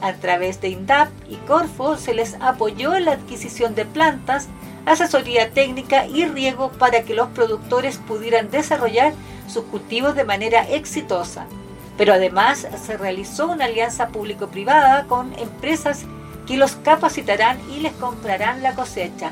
A 0.01 0.15
través 0.15 0.61
de 0.61 0.69
INDAP 0.69 1.11
y 1.29 1.37
Corfo 1.37 1.97
se 1.97 2.15
les 2.15 2.35
apoyó 2.41 2.95
en 2.95 3.05
la 3.05 3.12
adquisición 3.12 3.75
de 3.75 3.85
plantas, 3.85 4.49
asesoría 4.85 5.51
técnica 5.51 6.07
y 6.07 6.25
riego 6.25 6.73
para 6.73 7.03
que 7.03 7.15
los 7.15 7.29
productores 7.29 7.99
pudieran 7.99 8.51
desarrollar 8.51 9.12
sus 9.47 9.65
cultivos 9.65 10.17
de 10.17 10.25
manera 10.25 10.69
exitosa. 10.69 11.47
Pero 11.97 12.15
además 12.15 12.67
se 12.85 12.97
realizó 12.97 13.49
una 13.49 13.67
alianza 13.67 14.09
público-privada 14.09 15.05
con 15.05 15.33
empresas 15.39 16.05
que 16.47 16.57
los 16.57 16.73
capacitarán 16.77 17.59
y 17.71 17.81
les 17.81 17.93
comprarán 17.93 18.62
la 18.62 18.75
cosecha. 18.75 19.31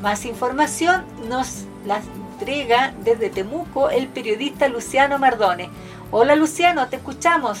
Más 0.00 0.24
información 0.26 1.04
nos 1.28 1.64
la 1.86 2.00
entrega 2.34 2.92
desde 3.04 3.30
Temuco 3.30 3.90
el 3.90 4.08
periodista 4.08 4.68
Luciano 4.68 5.18
Mardone. 5.18 5.70
Hola 6.10 6.34
Luciano, 6.34 6.88
te 6.88 6.96
escuchamos. 6.96 7.60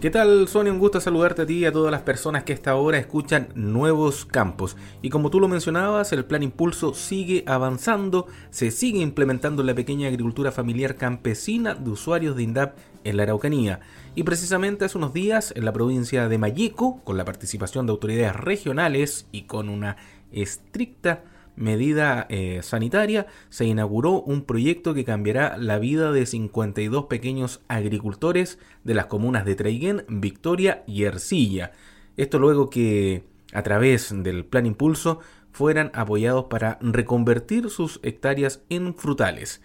¿Qué 0.00 0.10
tal, 0.10 0.48
Sonia? 0.48 0.72
Un 0.72 0.78
gusto 0.78 1.00
saludarte 1.00 1.42
a 1.42 1.46
ti 1.46 1.58
y 1.58 1.64
a 1.66 1.72
todas 1.72 1.90
las 1.90 2.02
personas 2.02 2.44
que 2.44 2.54
esta 2.54 2.74
hora 2.76 2.98
escuchan 2.98 3.48
Nuevos 3.54 4.24
Campos. 4.24 4.76
Y 5.02 5.10
como 5.10 5.30
tú 5.30 5.40
lo 5.40 5.48
mencionabas, 5.48 6.12
el 6.12 6.24
Plan 6.24 6.42
Impulso 6.42 6.94
sigue 6.94 7.44
avanzando, 7.46 8.26
se 8.50 8.70
sigue 8.70 9.00
implementando 9.00 9.62
en 9.62 9.66
la 9.66 9.74
pequeña 9.74 10.08
agricultura 10.08 10.52
familiar 10.52 10.96
campesina 10.96 11.74
de 11.74 11.90
usuarios 11.90 12.34
de 12.34 12.44
INDAP 12.44 12.78
en 13.04 13.16
la 13.16 13.24
Araucanía. 13.24 13.80
Y 14.14 14.22
precisamente 14.22 14.86
hace 14.86 14.96
unos 14.96 15.12
días, 15.12 15.52
en 15.54 15.66
la 15.66 15.72
provincia 15.72 16.28
de 16.28 16.38
Mayeco, 16.38 17.02
con 17.04 17.18
la 17.18 17.26
participación 17.26 17.86
de 17.86 17.92
autoridades 17.92 18.36
regionales 18.36 19.26
y 19.32 19.42
con 19.42 19.68
una 19.68 19.96
estricta 20.32 21.24
medida 21.56 22.26
eh, 22.28 22.60
sanitaria, 22.62 23.26
se 23.48 23.64
inauguró 23.64 24.20
un 24.22 24.42
proyecto 24.42 24.94
que 24.94 25.04
cambiará 25.04 25.56
la 25.58 25.78
vida 25.78 26.12
de 26.12 26.26
52 26.26 27.06
pequeños 27.06 27.62
agricultores 27.68 28.58
de 28.84 28.94
las 28.94 29.06
comunas 29.06 29.44
de 29.44 29.56
Traiguén, 29.56 30.04
Victoria 30.08 30.84
y 30.86 31.04
Ercilla. 31.04 31.72
Esto 32.16 32.38
luego 32.38 32.70
que, 32.70 33.24
a 33.52 33.62
través 33.62 34.14
del 34.22 34.44
Plan 34.44 34.66
Impulso, 34.66 35.20
fueran 35.50 35.90
apoyados 35.94 36.44
para 36.44 36.78
reconvertir 36.82 37.70
sus 37.70 37.98
hectáreas 38.02 38.62
en 38.68 38.94
frutales. 38.94 39.62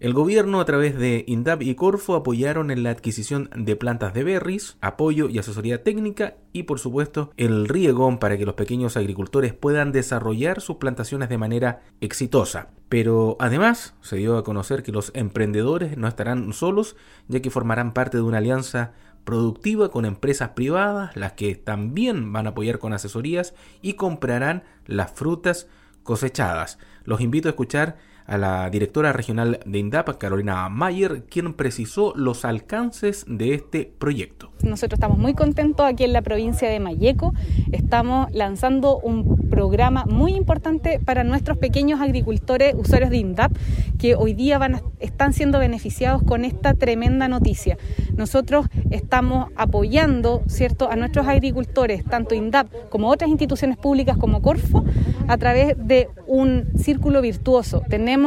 El 0.00 0.14
gobierno 0.14 0.60
a 0.60 0.64
través 0.64 0.98
de 0.98 1.24
INDAP 1.26 1.60
y 1.60 1.74
Corfo 1.74 2.14
apoyaron 2.14 2.70
en 2.70 2.82
la 2.82 2.88
adquisición 2.88 3.50
de 3.54 3.76
plantas 3.76 4.14
de 4.14 4.24
berries, 4.24 4.78
apoyo 4.80 5.28
y 5.28 5.38
asesoría 5.38 5.82
técnica 5.82 6.36
y 6.54 6.62
por 6.62 6.78
supuesto 6.78 7.32
el 7.36 7.68
riego 7.68 8.18
para 8.18 8.38
que 8.38 8.46
los 8.46 8.54
pequeños 8.54 8.96
agricultores 8.96 9.52
puedan 9.52 9.92
desarrollar 9.92 10.62
sus 10.62 10.76
plantaciones 10.76 11.28
de 11.28 11.36
manera 11.36 11.82
exitosa. 12.00 12.68
Pero 12.88 13.36
además 13.40 13.92
se 14.00 14.16
dio 14.16 14.38
a 14.38 14.42
conocer 14.42 14.82
que 14.82 14.90
los 14.90 15.10
emprendedores 15.14 15.98
no 15.98 16.08
estarán 16.08 16.54
solos 16.54 16.96
ya 17.28 17.42
que 17.42 17.50
formarán 17.50 17.92
parte 17.92 18.16
de 18.16 18.22
una 18.22 18.38
alianza 18.38 18.92
productiva 19.24 19.90
con 19.90 20.06
empresas 20.06 20.48
privadas, 20.50 21.14
las 21.14 21.34
que 21.34 21.56
también 21.56 22.32
van 22.32 22.46
a 22.46 22.50
apoyar 22.50 22.78
con 22.78 22.94
asesorías 22.94 23.52
y 23.82 23.94
comprarán 23.94 24.62
las 24.86 25.10
frutas 25.12 25.68
cosechadas. 26.04 26.78
Los 27.04 27.20
invito 27.20 27.48
a 27.48 27.50
escuchar 27.50 27.98
a 28.30 28.38
la 28.38 28.70
directora 28.70 29.12
regional 29.12 29.58
de 29.66 29.78
INDAP, 29.80 30.16
Carolina 30.16 30.68
Mayer, 30.68 31.24
quien 31.24 31.52
precisó 31.52 32.12
los 32.14 32.44
alcances 32.44 33.24
de 33.26 33.54
este 33.54 33.92
proyecto. 33.98 34.52
Nosotros 34.62 34.98
estamos 34.98 35.18
muy 35.18 35.34
contentos 35.34 35.84
aquí 35.84 36.04
en 36.04 36.12
la 36.12 36.22
provincia 36.22 36.68
de 36.68 36.78
Mayeco. 36.78 37.34
Estamos 37.72 38.30
lanzando 38.32 38.98
un 38.98 39.48
programa 39.50 40.04
muy 40.04 40.34
importante 40.34 41.00
para 41.04 41.24
nuestros 41.24 41.58
pequeños 41.58 42.00
agricultores, 42.00 42.74
usuarios 42.78 43.10
de 43.10 43.16
INDAP, 43.16 43.52
que 43.98 44.14
hoy 44.14 44.34
día 44.34 44.58
van 44.58 44.80
están 45.00 45.32
siendo 45.32 45.58
beneficiados 45.58 46.22
con 46.22 46.44
esta 46.44 46.74
tremenda 46.74 47.26
noticia. 47.26 47.78
Nosotros 48.16 48.66
estamos 48.90 49.48
apoyando 49.56 50.42
¿cierto? 50.46 50.90
a 50.90 50.96
nuestros 50.96 51.26
agricultores, 51.26 52.04
tanto 52.04 52.34
INDAP 52.34 52.68
como 52.90 53.08
otras 53.08 53.30
instituciones 53.30 53.76
públicas 53.76 54.16
como 54.18 54.40
Corfo, 54.42 54.84
a 55.26 55.36
través 55.38 55.74
de 55.78 56.08
un 56.26 56.68
círculo 56.76 57.22
virtuoso. 57.22 57.82
Tenemos 57.88 58.19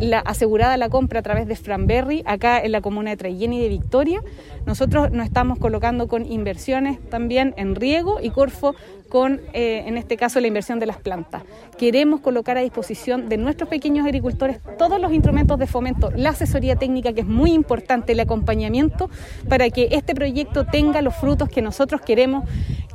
la, 0.00 0.18
asegurada 0.20 0.76
la 0.76 0.88
compra 0.88 1.20
a 1.20 1.22
través 1.22 1.46
de 1.46 1.56
Franberry, 1.56 2.22
acá 2.26 2.60
en 2.60 2.72
la 2.72 2.80
comuna 2.80 3.14
de 3.14 3.30
y 3.30 3.60
de 3.60 3.68
Victoria. 3.68 4.22
Nosotros 4.66 5.10
nos 5.10 5.26
estamos 5.26 5.58
colocando 5.58 6.08
con 6.08 6.30
inversiones 6.30 6.98
también 7.08 7.54
en 7.56 7.74
riego 7.74 8.18
y 8.20 8.30
Corfo 8.30 8.74
con, 9.08 9.40
eh, 9.52 9.84
en 9.86 9.96
este 9.96 10.16
caso, 10.16 10.40
la 10.40 10.48
inversión 10.48 10.78
de 10.80 10.86
las 10.86 10.98
plantas. 10.98 11.44
Queremos 11.78 12.20
colocar 12.20 12.58
a 12.58 12.60
disposición 12.60 13.28
de 13.28 13.36
nuestros 13.36 13.68
pequeños 13.68 14.04
agricultores 14.04 14.58
todos 14.78 15.00
los 15.00 15.12
instrumentos 15.12 15.58
de 15.58 15.66
fomento, 15.66 16.10
la 16.10 16.30
asesoría 16.30 16.76
técnica, 16.76 17.12
que 17.12 17.20
es 17.20 17.26
muy 17.26 17.52
importante, 17.52 18.12
el 18.12 18.20
acompañamiento, 18.20 19.08
para 19.48 19.70
que 19.70 19.88
este 19.92 20.14
proyecto 20.14 20.66
tenga 20.66 21.02
los 21.02 21.14
frutos 21.14 21.48
que 21.48 21.62
nosotros 21.62 22.00
queremos 22.00 22.44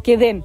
que 0.03 0.17
den 0.17 0.43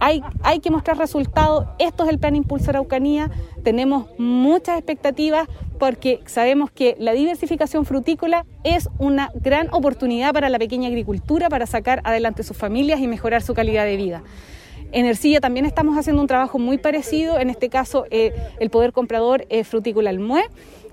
hay, 0.00 0.60
que 0.60 0.70
mostrar 0.70 0.98
resultados. 0.98 1.66
Esto 1.78 2.04
es 2.04 2.10
el 2.10 2.18
Plan 2.18 2.34
Impulso 2.34 2.70
Araucanía. 2.70 3.30
Tenemos 3.62 4.06
muchas 4.18 4.78
expectativas 4.78 5.46
porque 5.78 6.20
sabemos 6.26 6.70
que 6.70 6.96
la 6.98 7.12
diversificación 7.12 7.84
frutícola 7.84 8.46
es 8.64 8.88
una 8.98 9.30
gran 9.34 9.68
oportunidad 9.72 10.32
para 10.32 10.48
la 10.48 10.58
pequeña 10.58 10.88
agricultura 10.88 11.48
para 11.48 11.66
sacar 11.66 12.00
adelante 12.04 12.42
sus 12.42 12.56
familias 12.56 13.00
y 13.00 13.08
mejorar 13.08 13.42
su 13.42 13.54
calidad 13.54 13.84
de 13.84 13.96
vida. 13.96 14.22
En 14.92 15.06
Ercilla 15.06 15.40
también 15.40 15.66
estamos 15.66 15.96
haciendo 15.96 16.20
un 16.20 16.26
trabajo 16.26 16.58
muy 16.58 16.76
parecido, 16.76 17.38
en 17.38 17.48
este 17.48 17.68
caso 17.68 18.06
eh, 18.10 18.32
el 18.58 18.70
Poder 18.70 18.92
Comprador 18.92 19.46
es 19.48 19.68
Frutícola 19.68 20.10
Almue 20.10 20.42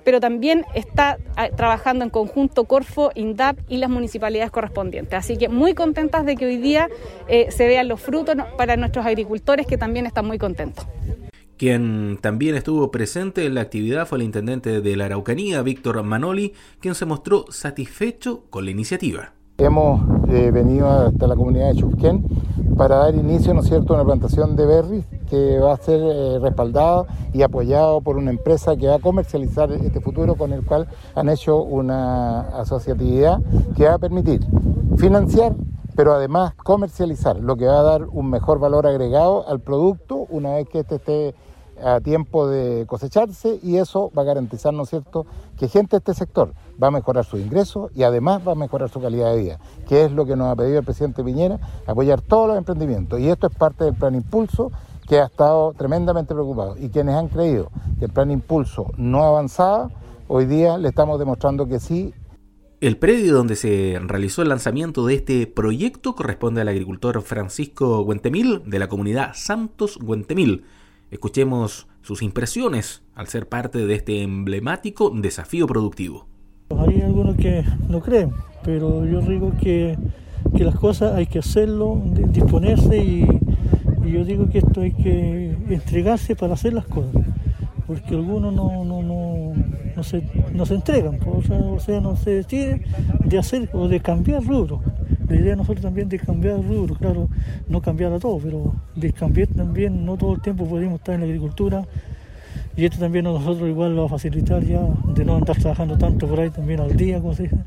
pero 0.07 0.21
también 0.21 0.63
está 0.73 1.17
ah, 1.35 1.49
trabajando 1.49 2.05
en 2.05 2.09
conjunto 2.09 2.63
Corfo, 2.63 3.11
INDAP 3.13 3.59
y 3.67 3.75
las 3.75 3.89
municipalidades 3.89 4.51
correspondientes. 4.51 5.19
Así 5.19 5.35
que 5.35 5.49
muy 5.49 5.73
contentas 5.73 6.25
de 6.25 6.37
que 6.37 6.45
hoy 6.45 6.55
día 6.55 6.87
eh, 7.27 7.51
se 7.51 7.67
vean 7.67 7.89
los 7.89 7.99
frutos 7.99 8.37
para 8.57 8.77
nuestros 8.77 9.05
agricultores 9.05 9.67
que 9.67 9.77
también 9.77 10.05
están 10.05 10.25
muy 10.25 10.37
contentos. 10.37 10.87
Quien 11.57 12.19
también 12.21 12.55
estuvo 12.55 12.89
presente 12.89 13.45
en 13.45 13.55
la 13.55 13.59
actividad 13.59 14.07
fue 14.07 14.19
el 14.19 14.23
intendente 14.23 14.79
de 14.79 14.95
la 14.95 15.07
Araucanía, 15.07 15.61
Víctor 15.61 16.01
Manoli, 16.03 16.53
quien 16.79 16.95
se 16.95 17.05
mostró 17.05 17.43
satisfecho 17.49 18.45
con 18.49 18.63
la 18.63 18.71
iniciativa. 18.71 19.33
Hemos 19.59 20.01
eh, 20.29 20.51
venido 20.51 20.87
hasta 20.87 21.25
la 21.25 21.35
comunidad 21.35 21.69
de 21.69 21.77
Chufquén 21.77 22.23
para 22.77 22.97
dar 22.97 23.15
inicio, 23.15 23.55
¿no 23.55 23.61
es 23.61 23.67
cierto?, 23.67 23.93
a 23.93 23.95
una 23.95 24.05
plantación 24.05 24.55
de 24.55 24.67
berries 24.67 25.05
que 25.27 25.57
va 25.57 25.73
a 25.73 25.77
ser 25.77 25.99
eh, 25.99 26.37
respaldado 26.39 27.07
y 27.33 27.41
apoyado 27.41 28.01
por 28.01 28.17
una 28.17 28.29
empresa 28.29 28.75
que 28.75 28.87
va 28.87 28.95
a 28.95 28.99
comercializar 28.99 29.71
este 29.71 29.99
futuro 29.99 30.35
con 30.35 30.53
el 30.53 30.63
cual 30.63 30.87
han 31.15 31.29
hecho 31.29 31.63
una 31.63 32.41
asociatividad 32.59 33.41
que 33.75 33.85
va 33.85 33.95
a 33.95 33.97
permitir 33.97 34.45
financiar 34.97 35.55
pero 35.97 36.13
además 36.13 36.53
comercializar, 36.53 37.39
lo 37.39 37.57
que 37.57 37.65
va 37.65 37.79
a 37.79 37.83
dar 37.83 38.03
un 38.03 38.29
mejor 38.29 38.59
valor 38.59 38.85
agregado 38.85 39.49
al 39.49 39.61
producto 39.61 40.27
una 40.29 40.53
vez 40.53 40.69
que 40.69 40.81
este 40.81 40.95
esté 40.97 41.35
a 41.83 41.99
tiempo 42.01 42.47
de 42.47 42.85
cosecharse 42.87 43.59
y 43.63 43.77
eso 43.77 44.11
va 44.17 44.23
a 44.23 44.25
garantizar, 44.25 44.73
¿no 44.73 44.83
es 44.83 44.89
cierto?, 44.89 45.25
que 45.57 45.67
gente 45.67 45.95
de 45.95 45.97
este 45.97 46.13
sector 46.13 46.53
va 46.81 46.87
a 46.87 46.91
mejorar 46.91 47.25
su 47.25 47.37
ingreso 47.37 47.89
y 47.95 48.03
además 48.03 48.41
va 48.47 48.51
a 48.51 48.55
mejorar 48.55 48.89
su 48.89 49.01
calidad 49.01 49.33
de 49.33 49.41
vida, 49.41 49.59
que 49.87 50.05
es 50.05 50.11
lo 50.11 50.25
que 50.25 50.35
nos 50.35 50.47
ha 50.47 50.55
pedido 50.55 50.79
el 50.79 50.85
presidente 50.85 51.23
Piñera, 51.23 51.59
apoyar 51.85 52.21
todos 52.21 52.47
los 52.47 52.57
emprendimientos. 52.57 53.19
Y 53.19 53.29
esto 53.29 53.47
es 53.47 53.55
parte 53.55 53.83
del 53.83 53.95
plan 53.95 54.15
Impulso 54.15 54.71
que 55.07 55.19
ha 55.19 55.25
estado 55.25 55.73
tremendamente 55.73 56.33
preocupado. 56.33 56.75
Y 56.77 56.89
quienes 56.89 57.15
han 57.15 57.29
creído 57.29 57.69
que 57.97 58.05
el 58.05 58.11
plan 58.11 58.29
Impulso 58.29 58.91
no 58.97 59.23
avanzaba, 59.23 59.89
hoy 60.27 60.45
día 60.45 60.77
le 60.77 60.89
estamos 60.89 61.17
demostrando 61.17 61.67
que 61.67 61.79
sí 61.79 62.13
El 62.79 62.97
predio 62.97 63.33
donde 63.33 63.55
se 63.55 63.97
realizó 64.03 64.43
el 64.43 64.49
lanzamiento 64.49 65.05
de 65.05 65.15
este 65.15 65.47
proyecto 65.47 66.13
corresponde 66.13 66.61
al 66.61 66.67
agricultor 66.67 67.21
Francisco 67.23 68.05
Guentemil 68.05 68.61
de 68.65 68.79
la 68.79 68.87
comunidad 68.87 69.31
Santos 69.33 69.97
Guentemil. 69.99 70.65
Escuchemos 71.09 71.87
sus 72.01 72.21
impresiones 72.21 73.01
al 73.15 73.27
ser 73.27 73.47
parte 73.47 73.85
de 73.85 73.95
este 73.95 74.23
emblemático 74.23 75.09
desafío 75.09 75.65
productivo. 75.65 76.27
Hay 76.77 77.01
algunos 77.01 77.37
que 77.37 77.63
no 77.87 78.01
creen, 78.01 78.31
pero 78.63 79.05
yo 79.05 79.21
digo 79.21 79.53
que, 79.61 79.97
que 80.55 80.65
las 80.65 80.75
cosas 80.75 81.15
hay 81.15 81.25
que 81.25 81.39
hacerlo, 81.39 82.01
disponerse 82.33 82.97
y, 82.97 83.25
yo 84.05 84.25
digo 84.25 84.49
que 84.49 84.59
esto 84.59 84.81
hay 84.81 84.91
que 84.91 85.55
entregarse 85.69 86.35
para 86.35 86.53
hacer 86.53 86.73
las 86.73 86.85
cosas, 86.85 87.25
porque 87.85 88.15
algunos 88.15 88.53
no, 88.53 88.83
no, 88.83 89.01
no, 89.01 89.53
no, 89.95 90.03
se, 90.03 90.21
se 90.65 90.73
entregan, 90.73 91.19
o 91.25 91.41
sea, 91.41 91.57
o 91.57 91.79
sea, 91.79 92.01
no 92.01 92.15
se 92.17 92.31
deciden 92.31 92.83
de 93.23 93.37
hacer 93.37 93.69
o 93.73 93.87
de 93.87 94.01
cambiar 94.01 94.43
rubro. 94.43 94.81
La 95.29 95.35
idea 95.35 95.51
de 95.51 95.55
nosotros 95.57 95.81
también 95.81 96.07
de 96.07 96.19
cambiar 96.19 96.63
rubro, 96.63 96.95
claro, 96.95 97.27
no 97.67 97.81
cambiar 97.81 98.13
a 98.13 98.19
todo, 98.19 98.39
pero 98.39 98.73
de 98.95 99.11
cambiar 99.11 99.49
también, 99.49 100.05
no 100.05 100.15
todo 100.17 100.35
el 100.35 100.41
tiempo 100.41 100.65
podemos 100.65 100.99
estar 100.99 101.15
en 101.15 101.21
la 101.21 101.27
agricultura, 101.27 101.85
y 102.77 102.85
esto 102.85 102.99
también 102.99 103.27
a 103.27 103.31
nosotros 103.31 103.67
igual 103.67 103.99
va 103.99 104.05
a 104.05 104.09
facilitar 104.09 104.63
ya 104.63 104.81
de 105.13 105.25
no 105.25 105.35
andar 105.35 105.57
trabajando 105.57 105.97
tanto 105.97 106.27
por 106.27 106.39
ahí 106.39 106.49
también 106.49 106.79
al 106.79 106.95
día, 106.95 107.19
como 107.19 107.33
se 107.33 107.43
dice, 107.43 107.57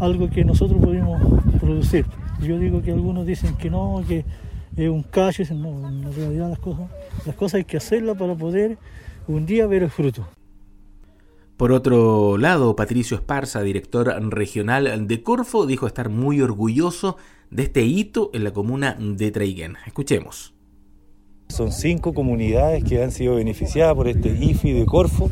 algo 0.00 0.30
que 0.30 0.44
nosotros 0.44 0.80
podemos 0.80 1.20
producir. 1.60 2.06
Yo 2.40 2.58
digo 2.58 2.80
que 2.82 2.92
algunos 2.92 3.26
dicen 3.26 3.56
que 3.56 3.68
no, 3.68 4.02
que 4.06 4.24
es 4.76 4.88
un 4.88 5.02
cacho, 5.02 5.42
no, 5.54 5.88
en 5.88 6.14
realidad 6.14 6.48
las 6.48 6.58
cosas, 6.58 6.88
las 7.26 7.34
cosas 7.34 7.54
hay 7.56 7.64
que 7.64 7.76
hacerlas 7.76 8.16
para 8.16 8.34
poder 8.34 8.78
un 9.26 9.44
día 9.44 9.66
ver 9.66 9.82
el 9.82 9.90
fruto. 9.90 10.26
Por 11.56 11.72
otro 11.72 12.36
lado, 12.36 12.76
Patricio 12.76 13.16
Esparza, 13.16 13.62
director 13.62 14.08
regional 14.30 15.06
de 15.06 15.22
Corfo, 15.22 15.64
dijo 15.64 15.86
estar 15.86 16.10
muy 16.10 16.42
orgulloso 16.42 17.16
de 17.50 17.62
este 17.62 17.82
hito 17.82 18.30
en 18.34 18.44
la 18.44 18.50
comuna 18.50 18.94
de 19.00 19.30
Traiguén. 19.30 19.76
Escuchemos. 19.86 20.52
Son 21.48 21.72
cinco 21.72 22.12
comunidades 22.12 22.84
que 22.84 23.02
han 23.02 23.10
sido 23.10 23.36
beneficiadas 23.36 23.94
por 23.94 24.06
este 24.06 24.36
IFI 24.38 24.72
de 24.72 24.84
Corfo, 24.84 25.30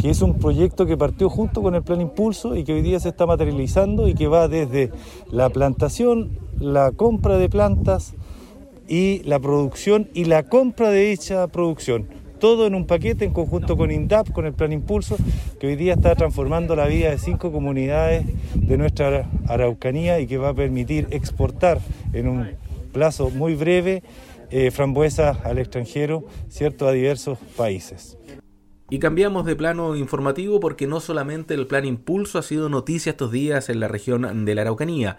que 0.00 0.08
es 0.08 0.22
un 0.22 0.38
proyecto 0.38 0.86
que 0.86 0.96
partió 0.96 1.28
junto 1.28 1.60
con 1.60 1.74
el 1.74 1.82
Plan 1.82 2.00
Impulso 2.00 2.56
y 2.56 2.64
que 2.64 2.72
hoy 2.72 2.80
día 2.80 2.98
se 2.98 3.10
está 3.10 3.26
materializando 3.26 4.08
y 4.08 4.14
que 4.14 4.28
va 4.28 4.48
desde 4.48 4.90
la 5.30 5.50
plantación, 5.50 6.38
la 6.58 6.92
compra 6.92 7.36
de 7.36 7.50
plantas 7.50 8.14
y 8.88 9.22
la 9.24 9.38
producción 9.38 10.08
y 10.14 10.24
la 10.24 10.44
compra 10.44 10.88
de 10.88 11.10
dicha 11.10 11.46
producción. 11.48 12.19
Todo 12.40 12.66
en 12.66 12.74
un 12.74 12.86
paquete 12.86 13.26
en 13.26 13.34
conjunto 13.34 13.76
con 13.76 13.90
INDAP, 13.90 14.32
con 14.32 14.46
el 14.46 14.54
Plan 14.54 14.72
Impulso, 14.72 15.18
que 15.60 15.66
hoy 15.66 15.76
día 15.76 15.92
está 15.92 16.14
transformando 16.14 16.74
la 16.74 16.86
vida 16.86 17.10
de 17.10 17.18
cinco 17.18 17.52
comunidades 17.52 18.24
de 18.54 18.78
nuestra 18.78 19.28
Araucanía 19.46 20.20
y 20.20 20.26
que 20.26 20.38
va 20.38 20.48
a 20.48 20.54
permitir 20.54 21.06
exportar 21.10 21.80
en 22.14 22.28
un 22.28 22.48
plazo 22.92 23.28
muy 23.28 23.54
breve 23.54 24.02
eh, 24.50 24.70
frambuesa 24.70 25.38
al 25.44 25.58
extranjero, 25.58 26.24
¿cierto? 26.48 26.88
A 26.88 26.92
diversos 26.92 27.38
países. 27.58 28.16
Y 28.88 28.98
cambiamos 29.00 29.44
de 29.44 29.54
plano 29.54 29.94
informativo 29.94 30.60
porque 30.60 30.86
no 30.86 31.00
solamente 31.00 31.52
el 31.52 31.66
plan 31.66 31.84
Impulso 31.84 32.38
ha 32.38 32.42
sido 32.42 32.70
noticia 32.70 33.10
estos 33.10 33.30
días 33.30 33.68
en 33.68 33.80
la 33.80 33.86
región 33.86 34.46
de 34.46 34.54
la 34.54 34.62
Araucanía, 34.62 35.18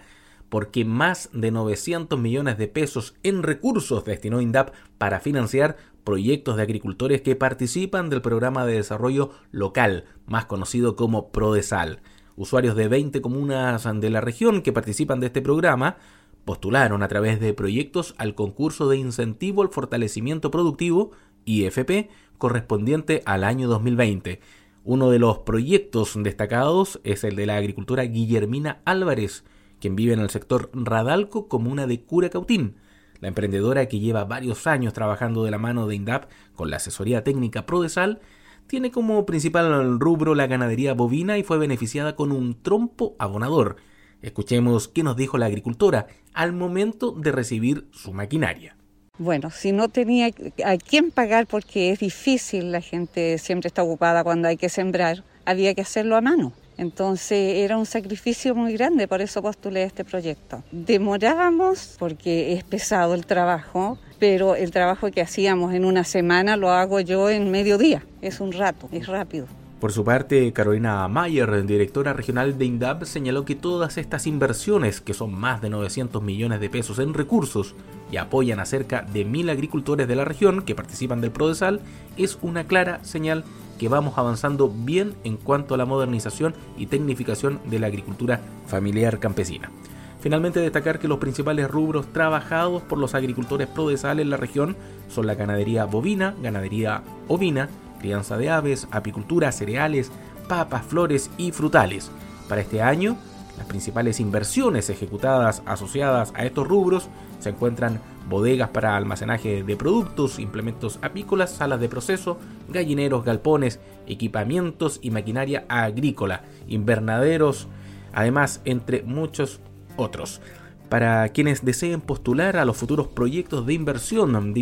porque 0.50 0.84
más 0.84 1.30
de 1.32 1.52
900 1.52 2.20
millones 2.20 2.58
de 2.58 2.68
pesos 2.68 3.16
en 3.24 3.44
recursos 3.44 4.04
destinó 4.04 4.42
INDAP 4.42 4.74
para 4.98 5.22
financiar 5.22 5.78
proyectos 6.04 6.58
de 6.58 6.64
agricultores 6.64 7.22
que 7.22 7.36
participan 7.36 8.10
del 8.10 8.22
programa 8.22 8.66
de 8.66 8.74
desarrollo 8.74 9.32
local, 9.52 10.06
más 10.26 10.46
conocido 10.46 10.96
como 10.96 11.32
PRODESAL. 11.32 12.02
Usuarios 12.36 12.76
de 12.76 12.88
20 12.88 13.22
comunas 13.22 13.88
de 14.02 14.10
la 14.10 14.22
región 14.22 14.62
que 14.62 14.74
participan 14.74 15.20
de 15.20 15.28
este 15.28 15.42
programa 15.42 15.98
postularon 16.46 17.04
a 17.04 17.08
través 17.08 17.40
de 17.40 17.54
proyectos 17.54 18.16
al 18.18 18.36
concurso 18.36 18.90
de 18.90 18.98
incentivo 18.98 19.62
al 19.62 19.70
fortalecimiento 19.70 20.50
productivo 20.50 21.12
IFP 21.46 22.10
correspondiente 22.38 23.22
al 23.26 23.44
año 23.44 23.68
2020. 23.68 24.40
Uno 24.84 25.12
de 25.12 25.20
los 25.20 25.40
proyectos 25.40 26.14
destacados 26.16 27.00
es 27.04 27.24
el 27.24 27.36
de 27.36 27.46
la 27.46 27.58
agricultora 27.58 28.04
Guillermina 28.04 28.82
Álvarez, 28.86 29.44
quien 29.80 29.96
vive 29.96 30.14
en 30.14 30.20
el 30.20 30.32
sector 30.32 30.72
Radalco, 30.74 31.48
comuna 31.48 31.86
de 31.86 32.02
Curacautín. 32.02 32.76
La 33.22 33.30
emprendedora 33.30 33.88
que 33.88 34.00
lleva 34.00 34.26
varios 34.26 34.68
años 34.68 34.94
trabajando 34.94 35.46
de 35.46 35.52
la 35.52 35.58
mano 35.58 35.88
de 35.88 35.96
INDAP 35.96 36.30
con 36.56 36.70
la 36.70 36.78
asesoría 36.78 37.24
técnica 37.24 37.66
Prodesal 37.66 38.20
tiene 38.68 38.92
como 38.92 39.26
principal 39.26 40.00
rubro 40.00 40.36
la 40.36 40.48
ganadería 40.48 40.94
bovina 40.94 41.38
y 41.38 41.44
fue 41.44 41.58
beneficiada 41.58 42.16
con 42.16 42.34
un 42.34 42.62
trompo 42.62 43.16
abonador, 43.20 43.78
Escuchemos 44.22 44.88
qué 44.88 45.02
nos 45.04 45.16
dijo 45.16 45.38
la 45.38 45.48
agricultora 45.48 46.08
al 46.34 46.54
momento 46.54 47.12
de 47.12 47.32
recibir 47.32 47.88
su 47.92 48.14
maquinaria. 48.14 48.76
Bueno, 49.18 49.50
si 49.50 49.72
no 49.72 49.90
tenía 49.90 50.30
a 50.64 50.78
quién 50.78 51.12
pagar 51.12 51.48
porque 51.48 51.92
es 51.92 52.00
difícil, 52.00 52.72
la 52.72 52.82
gente 52.82 53.38
siempre 53.38 53.68
está 53.68 53.84
ocupada 53.84 54.24
cuando 54.24 54.48
hay 54.48 54.58
que 54.58 54.70
sembrar, 54.70 55.24
había 55.46 55.74
que 55.74 55.82
hacerlo 55.82 56.16
a 56.16 56.22
mano. 56.22 56.54
Entonces 56.78 57.58
era 57.58 57.78
un 57.78 57.86
sacrificio 57.86 58.56
muy 58.56 58.74
grande, 58.74 59.08
por 59.08 59.22
eso 59.22 59.42
postulé 59.42 59.84
este 59.84 60.04
proyecto. 60.04 60.64
Demorábamos 60.72 61.96
porque 62.00 62.54
es 62.54 62.64
pesado 62.64 63.14
el 63.14 63.26
trabajo, 63.26 63.98
pero 64.20 64.56
el 64.56 64.72
trabajo 64.72 65.12
que 65.12 65.22
hacíamos 65.22 65.74
en 65.74 65.86
una 65.86 66.04
semana 66.04 66.58
lo 66.58 66.72
hago 66.72 67.00
yo 67.00 67.30
en 67.30 67.52
medio 67.52 67.78
día. 67.78 68.04
Es 68.22 68.40
un 68.40 68.52
rato, 68.52 68.90
es 68.92 69.08
rápido. 69.08 69.48
Por 69.82 69.92
su 69.92 70.04
parte, 70.04 70.54
Carolina 70.54 71.08
Mayer, 71.08 71.66
directora 71.66 72.14
regional 72.14 72.56
de 72.56 72.66
INDAP, 72.66 73.02
señaló 73.06 73.46
que 73.46 73.56
todas 73.56 73.98
estas 73.98 74.28
inversiones, 74.28 75.02
que 75.02 75.16
son 75.16 75.34
más 75.34 75.60
de 75.60 75.72
900 75.72 76.22
millones 76.22 76.60
de 76.60 76.70
pesos 76.70 77.00
en 77.00 77.16
recursos 77.16 77.74
y 78.12 78.18
apoyan 78.18 78.60
a 78.60 78.66
cerca 78.66 79.02
de 79.02 79.26
mil 79.26 79.50
agricultores 79.50 80.08
de 80.08 80.16
la 80.16 80.24
región 80.24 80.62
que 80.62 80.76
participan 80.76 81.20
del 81.20 81.32
Prodesal, 81.32 81.82
es 82.16 82.38
una 82.44 82.66
clara 82.66 83.04
señal 83.04 83.44
que 83.80 83.90
vamos 83.90 84.20
avanzando 84.20 84.70
bien 84.70 85.16
en 85.24 85.36
cuanto 85.36 85.74
a 85.74 85.78
la 85.80 85.86
modernización 85.86 86.54
y 86.78 86.86
tecnificación 86.86 87.60
de 87.66 87.80
la 87.80 87.88
agricultura 87.88 88.40
familiar 88.68 89.18
campesina. 89.18 89.72
Finalmente 90.20 90.60
destacar 90.60 91.00
que 91.00 91.08
los 91.08 91.18
principales 91.18 91.68
rubros 91.72 92.06
trabajados 92.14 92.84
por 92.84 93.00
los 93.00 93.16
agricultores 93.16 93.66
Prodesal 93.66 94.20
en 94.20 94.30
la 94.30 94.38
región 94.38 94.78
son 95.10 95.26
la 95.26 95.34
ganadería 95.34 95.86
bovina, 95.86 96.36
ganadería 96.40 97.02
ovina, 97.28 97.68
crianza 98.02 98.38
de 98.38 98.50
aves, 98.50 98.88
apicultura, 98.92 99.52
cereales, 99.52 100.12
papas, 100.48 100.84
flores 100.84 101.30
y 101.38 101.52
frutales. 101.52 102.12
Para 102.50 102.62
este 102.62 102.82
año, 102.82 103.16
las 103.58 103.68
principales 103.68 104.20
inversiones 104.20 104.90
ejecutadas 104.90 105.62
asociadas 105.66 106.34
a 106.36 106.46
estos 106.46 106.68
rubros 106.68 107.08
se 107.40 107.50
encuentran 107.50 108.02
bodegas 108.28 108.70
para 108.70 108.98
almacenaje 108.98 109.64
de 109.64 109.76
productos, 109.76 110.40
implementos 110.40 111.00
apícolas, 111.02 111.52
salas 111.52 111.80
de 111.80 111.90
proceso, 111.90 112.38
gallineros, 112.70 113.24
galpones, 113.24 113.80
equipamientos 114.08 115.00
y 115.02 115.12
maquinaria 115.12 115.66
agrícola, 115.70 116.44
invernaderos, 116.68 117.68
además 118.14 118.62
entre 118.66 119.04
muchos 119.04 119.60
otros. 119.96 120.42
Para 120.90 121.30
quienes 121.30 121.64
deseen 121.64 122.02
postular 122.02 122.58
a 122.58 122.66
los 122.66 122.78
futuros 122.78 123.08
proyectos 123.08 123.66
de 123.66 123.74
inversión 123.74 124.54
de 124.54 124.60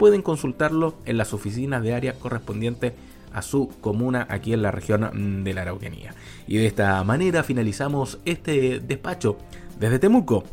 pueden 0.00 0.22
consultarlo 0.22 0.94
en 1.04 1.18
las 1.18 1.34
oficinas 1.34 1.82
de 1.82 1.92
área 1.92 2.14
correspondientes 2.14 2.94
a 3.34 3.42
su 3.42 3.68
comuna 3.82 4.26
aquí 4.30 4.54
en 4.54 4.62
la 4.62 4.70
región 4.70 5.44
de 5.44 5.52
la 5.52 5.60
Araucanía. 5.60 6.14
Y 6.46 6.56
de 6.56 6.66
esta 6.66 7.04
manera 7.04 7.44
finalizamos 7.44 8.18
este 8.24 8.80
despacho 8.80 9.36
desde 9.78 9.98
Temuco. 9.98 10.44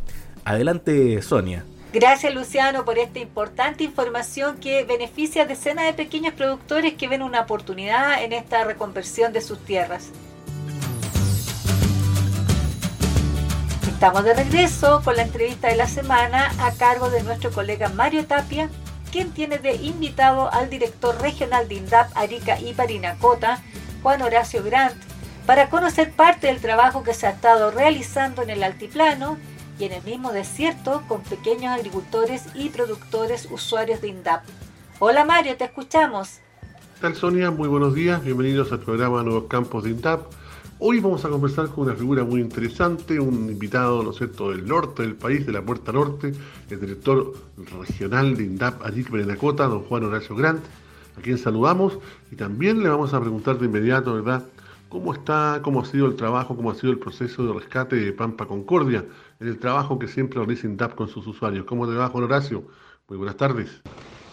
Adelante, 0.44 1.22
Sonia. 1.22 1.64
Gracias 1.94 2.36
Luciano 2.36 2.84
por 2.84 2.98
esta 2.98 3.20
importante 3.20 3.86
información 3.86 4.58
que 4.58 4.84
beneficia 4.84 5.44
a 5.44 5.46
decenas 5.46 5.86
de 5.86 5.94
pequeños 5.94 6.34
productores 6.34 6.96
que 6.96 7.08
ven 7.08 7.22
una 7.22 7.40
oportunidad 7.40 8.22
en 8.26 8.34
esta 8.34 8.66
reconversión 8.66 9.32
de 9.32 9.40
sus 9.40 9.60
tierras. 9.64 10.10
Estamos 13.88 14.26
de 14.26 14.34
regreso 14.34 15.02
con 15.06 15.16
la 15.16 15.22
entrevista 15.22 15.70
de 15.70 15.78
la 15.78 15.88
semana 15.88 16.52
a 16.60 16.74
cargo 16.74 17.10
de 17.10 17.24
nuestro 17.24 17.50
colega 17.50 17.88
Mario 17.88 18.26
Tapia, 18.26 18.70
quien 19.18 19.32
tiene 19.32 19.58
de 19.58 19.74
invitado 19.78 20.54
al 20.54 20.70
director 20.70 21.20
regional 21.20 21.68
de 21.68 21.74
INDAP 21.74 22.16
Arica 22.16 22.62
y 22.62 22.74
Parinacota, 22.74 23.64
Juan 24.04 24.22
Horacio 24.22 24.64
Grant, 24.64 24.96
para 25.48 25.72
conocer 25.72 26.12
parte 26.12 26.46
del 26.46 26.62
trabajo 26.62 27.02
que 27.02 27.16
se 27.16 27.26
ha 27.26 27.32
estado 27.32 27.72
realizando 27.72 28.44
en 28.44 28.52
el 28.52 28.62
altiplano 28.62 29.40
y 29.80 29.86
en 29.86 29.94
el 29.94 30.04
mismo 30.04 30.34
desierto 30.34 31.02
con 31.08 31.24
pequeños 31.24 31.74
agricultores 31.74 32.44
y 32.54 32.70
productores 32.70 33.48
usuarios 33.50 34.02
de 34.02 34.10
INDAP. 34.10 34.44
Hola 35.00 35.26
Mario, 35.26 35.58
te 35.58 35.64
escuchamos. 35.64 36.38
¿Qué 36.94 37.02
tal 37.02 37.16
Sonia? 37.16 37.50
Muy 37.50 37.68
buenos 37.68 37.96
días, 37.96 38.24
bienvenidos 38.24 38.72
al 38.72 38.82
programa 38.82 39.24
Nuevos 39.24 39.46
Campos 39.50 39.84
de 39.84 39.90
INDAP. 39.90 40.32
Hoy 40.80 41.00
vamos 41.00 41.26
a 41.26 41.30
conversar 41.30 41.70
con 41.70 41.86
una 41.86 41.96
figura 41.96 42.24
muy 42.24 42.40
interesante, 42.40 43.20
un 43.20 43.50
invitado, 43.50 44.04
¿no 44.04 44.12
es 44.12 44.18
cierto?, 44.18 44.52
del 44.52 44.68
norte 44.68 45.02
del 45.02 45.16
país, 45.16 45.44
de 45.44 45.52
la 45.52 45.64
Puerta 45.64 45.92
Norte, 45.92 46.34
el 46.70 46.80
director 46.80 47.34
regional 47.80 48.38
de 48.38 48.44
INDAP 48.44 48.86
Arik 48.86 49.10
Berenacota, 49.10 49.66
don 49.66 49.82
Juan 49.86 50.04
Horacio 50.04 50.36
Grant, 50.36 50.64
a 51.18 51.22
quien 51.22 51.40
saludamos, 51.40 51.98
y 52.32 52.36
también 52.36 52.84
le 52.84 52.90
vamos 52.90 53.16
a 53.16 53.20
preguntar 53.20 53.58
de 53.58 53.66
inmediato, 53.66 54.14
¿verdad?, 54.14 54.46
¿Cómo 54.88 55.14
está, 55.14 55.62
cómo 55.64 55.82
ha 55.82 55.86
sido 55.86 56.06
el 56.06 56.16
trabajo, 56.16 56.56
cómo 56.56 56.72
ha 56.72 56.76
sido 56.76 56.94
el 56.94 57.00
proceso 57.00 57.46
de 57.46 57.54
rescate 57.54 57.96
de 57.96 58.14
Pampa 58.14 58.46
Concordia, 58.46 59.04
en 59.40 59.48
el 59.48 59.58
trabajo 59.58 59.98
que 59.98 60.08
siempre 60.08 60.38
realiza 60.38 60.68
INDAP 60.68 60.94
con 60.94 61.08
sus 61.08 61.26
usuarios? 61.26 61.66
¿Cómo 61.66 61.88
te 61.88 61.96
va, 61.96 62.08
Juan 62.08 62.24
Horacio? 62.24 62.64
Muy 63.10 63.18
buenas 63.18 63.36
tardes. 63.36 63.82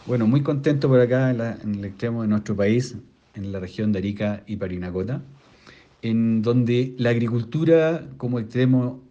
Bueno, 0.06 0.26
muy 0.26 0.42
contento 0.42 0.88
por 0.88 1.00
acá 1.00 1.30
en, 1.30 1.40
en, 1.40 1.74
el 1.76 1.84
extremo 1.86 2.20
de 2.22 2.28
nuestro 2.28 2.54
país, 2.54 2.96
en 3.34 3.50
la 3.50 3.58
región 3.58 3.90
de 3.92 3.98
Arica 3.98 4.44
y 4.46 4.56
Parinacota, 4.56 5.22
en 6.04 6.42
donde 6.42 6.94
la 6.98 7.10
agricultura 7.10 8.06
como 8.18 8.38
extremo 8.38 9.02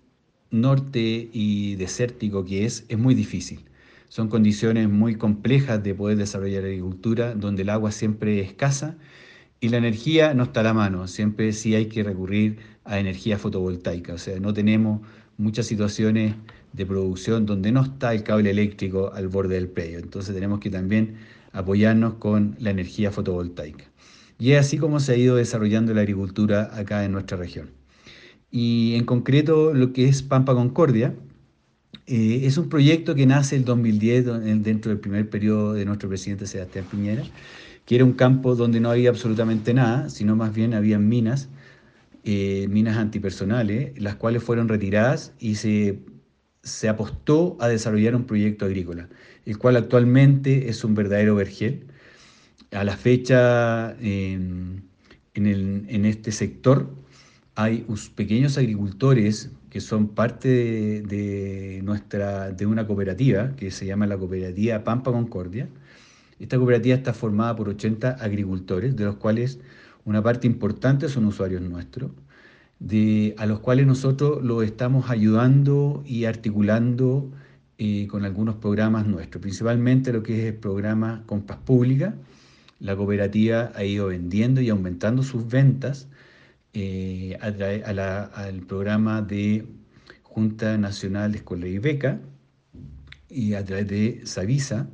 norte 0.52 1.28
y 1.34 1.76
desértico 1.76 2.46
que 2.46 2.66
es, 2.66 2.86
es 2.88 3.00
muy 3.00 3.16
difícil. 3.16 3.66
Son 4.10 4.30
condiciones 4.30 4.88
muy 4.90 5.16
complejas 5.16 5.82
de 5.82 5.96
poder 5.96 6.18
desarrollar 6.18 6.66
agricultura, 6.66 7.34
donde 7.34 7.64
el 7.64 7.72
agua 7.72 7.92
siempre 7.92 8.40
es 8.40 8.50
escasa 8.50 8.96
y 9.60 9.70
la 9.70 9.78
energía 9.78 10.36
no 10.36 10.44
está 10.44 10.60
a 10.60 10.64
la 10.64 10.76
mano, 10.76 11.08
siempre 11.08 11.52
sí 11.54 11.74
hay 11.74 11.88
que 11.88 12.04
recurrir 12.04 12.60
a 12.84 13.00
energía 13.00 13.40
fotovoltaica, 13.40 14.14
o 14.14 14.20
sea, 14.20 14.40
no 14.40 14.54
tenemos 14.54 15.02
muchas 15.38 15.66
situaciones 15.66 16.36
de 16.74 16.86
producción 16.86 17.48
donde 17.48 17.72
no 17.72 17.82
está 17.82 18.14
el 18.14 18.22
cable 18.22 18.52
eléctrico 18.52 19.12
al 19.14 19.30
borde 19.30 19.56
del 19.56 19.68
predio, 19.68 19.98
entonces 19.98 20.36
tenemos 20.36 20.60
que 20.60 20.70
también 20.70 21.16
apoyarnos 21.54 22.16
con 22.16 22.56
la 22.60 22.70
energía 22.70 23.10
fotovoltaica. 23.12 23.93
Y 24.40 24.52
es 24.52 24.60
así 24.60 24.78
como 24.78 25.00
se 25.00 25.14
ha 25.14 25.18
ido 25.18 25.36
desarrollando 25.36 25.94
la 25.94 26.02
agricultura 26.02 26.72
acá 26.76 27.06
en 27.06 27.12
nuestra 27.12 27.38
región. 27.38 27.70
Y 28.52 28.96
en 28.96 29.06
concreto 29.06 29.74
lo 29.74 29.94
que 29.94 30.08
es 30.08 30.22
Pampa 30.22 30.54
Concordia 30.54 31.16
eh, 32.06 32.42
es 32.44 32.58
un 32.58 32.70
proyecto 32.70 33.16
que 33.16 33.26
nace 33.26 33.56
el 33.56 33.66
2010 33.66 34.26
dentro 34.64 34.90
del 34.92 35.00
primer 35.00 35.30
periodo 35.30 35.74
de 35.74 35.86
nuestro 35.86 36.10
presidente 36.10 36.46
Sebastián 36.48 36.86
Piñera, 36.90 37.24
que 37.86 37.96
era 37.96 38.06
un 38.06 38.14
campo 38.14 38.56
donde 38.56 38.80
no 38.80 38.92
había 38.92 39.10
absolutamente 39.10 39.74
nada, 39.74 40.10
sino 40.10 40.36
más 40.36 40.54
bien 40.54 40.74
había 40.74 41.00
minas, 41.00 41.50
eh, 42.26 42.68
minas 42.70 42.98
antipersonales, 42.98 44.00
las 44.00 44.16
cuales 44.16 44.44
fueron 44.44 44.68
retiradas 44.68 45.34
y 45.40 45.56
se, 45.56 46.00
se 46.62 46.90
apostó 46.90 47.58
a 47.60 47.68
desarrollar 47.70 48.16
un 48.16 48.26
proyecto 48.26 48.66
agrícola, 48.66 49.10
el 49.46 49.58
cual 49.58 49.78
actualmente 49.78 50.70
es 50.70 50.84
un 50.84 50.96
verdadero 50.96 51.36
vergel. 51.36 51.88
A 52.74 52.84
la 52.84 52.98
fecha, 52.98 53.96
en, 54.02 54.84
el, 55.36 55.86
en 55.88 56.06
este 56.06 56.32
sector, 56.32 56.90
hay 57.56 57.86
pequeños 58.16 58.58
agricultores 58.58 59.52
que 59.70 59.80
son 59.80 60.08
parte 60.10 61.02
de, 61.02 61.82
nuestra, 61.84 62.52
de 62.52 62.66
una 62.66 62.88
cooperativa 62.88 63.56
que 63.56 63.70
se 63.70 63.86
llama 63.86 64.08
la 64.08 64.18
cooperativa 64.18 64.84
Pampa 64.84 65.12
Concordia. 65.12 65.68
Esta 66.40 66.58
cooperativa 66.58 66.96
está 66.96 67.14
formada 67.14 67.56
por 67.56 67.70
80 67.70 68.10
agricultores, 68.20 68.96
de 68.96 69.06
los 69.06 69.16
cuales 69.18 69.60
una 70.06 70.24
parte 70.24 70.48
importante 70.48 71.10
son 71.10 71.26
usuarios 71.26 71.62
nuestros, 71.62 72.12
de, 72.80 73.36
a 73.38 73.46
los 73.46 73.60
cuales 73.60 73.86
nosotros 73.86 74.44
los 74.44 74.64
estamos 74.64 75.12
ayudando 75.12 76.04
y 76.08 76.26
articulando 76.26 77.30
eh, 77.78 78.08
con 78.08 78.26
algunos 78.26 78.56
programas 78.56 79.06
nuestros, 79.06 79.42
principalmente 79.42 80.12
lo 80.12 80.24
que 80.24 80.40
es 80.40 80.54
el 80.54 80.60
programa 80.60 81.24
Compras 81.28 81.60
Pública. 81.60 82.16
La 82.80 82.96
cooperativa 82.96 83.72
ha 83.76 83.84
ido 83.84 84.08
vendiendo 84.08 84.62
y 84.62 84.70
aumentando 84.70 85.24
sus 85.24 85.48
ventas 85.48 86.08
eh, 86.74 87.38
al 87.40 88.62
programa 88.68 89.22
de 89.22 89.66
Junta 90.24 90.78
Nacional 90.78 91.36
Escuela 91.36 91.68
y 91.68 91.78
Beca 91.78 92.20
y 93.30 93.54
a 93.54 93.64
través 93.64 93.88
de 93.88 94.22
Savisa. 94.26 94.90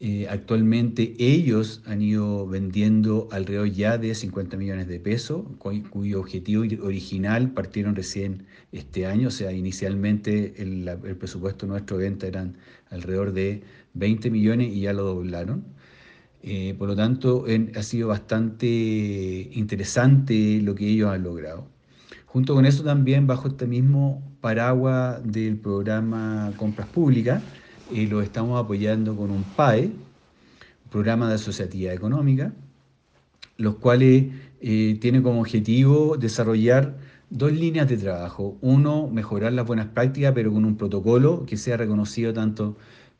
Eh, 0.00 0.28
actualmente 0.30 1.14
ellos 1.18 1.82
han 1.86 2.02
ido 2.02 2.46
vendiendo 2.46 3.28
alrededor 3.32 3.72
ya 3.72 3.98
de 3.98 4.14
50 4.14 4.56
millones 4.56 4.86
de 4.86 5.00
pesos, 5.00 5.44
cuyo 5.58 6.20
objetivo 6.20 6.62
original 6.84 7.50
partieron 7.50 7.96
recién 7.96 8.46
este 8.70 9.06
año, 9.06 9.28
o 9.28 9.30
sea, 9.32 9.50
inicialmente 9.50 10.62
el, 10.62 10.86
el 10.86 11.16
presupuesto 11.16 11.66
nuestro 11.66 11.96
venta 11.96 12.28
eran 12.28 12.58
alrededor 12.90 13.32
de 13.32 13.64
20 13.94 14.30
millones 14.30 14.72
y 14.72 14.82
ya 14.82 14.92
lo 14.92 15.02
doblaron. 15.02 15.64
Eh, 16.42 16.74
por 16.78 16.88
lo 16.88 16.96
tanto, 16.96 17.44
ha 17.74 17.82
sido 17.82 18.08
bastante 18.08 18.66
interesante 19.52 20.60
lo 20.62 20.74
que 20.74 20.88
ellos 20.88 21.10
han 21.10 21.22
logrado. 21.22 21.66
Junto 22.26 22.54
con 22.54 22.66
eso 22.66 22.84
también, 22.84 23.26
bajo 23.26 23.48
este 23.48 23.66
mismo 23.66 24.22
paraguas 24.40 25.20
del 25.24 25.56
programa 25.56 26.52
Compras 26.56 26.88
Públicas, 26.88 27.42
eh, 27.92 28.06
lo 28.06 28.22
estamos 28.22 28.62
apoyando 28.62 29.16
con 29.16 29.30
un 29.30 29.42
PAE, 29.42 29.90
programa 30.90 31.28
de 31.28 31.34
asociatividad 31.34 31.94
económica, 31.94 32.52
los 33.56 33.76
cuales 33.76 34.26
eh, 34.60 34.98
tienen 35.00 35.22
como 35.22 35.40
objetivo 35.40 36.16
desarrollar 36.16 36.96
dos 37.30 37.52
líneas 37.52 37.88
de 37.88 37.96
trabajo. 37.96 38.56
Uno, 38.60 39.08
mejorar 39.08 39.52
las 39.52 39.66
buenas 39.66 39.86
prácticas, 39.86 40.32
pero 40.34 40.52
con 40.52 40.64
un 40.64 40.76
protocolo 40.76 41.44
que 41.46 41.56
sea 41.56 41.76
reconocido 41.76 42.32
tanto 42.32 42.76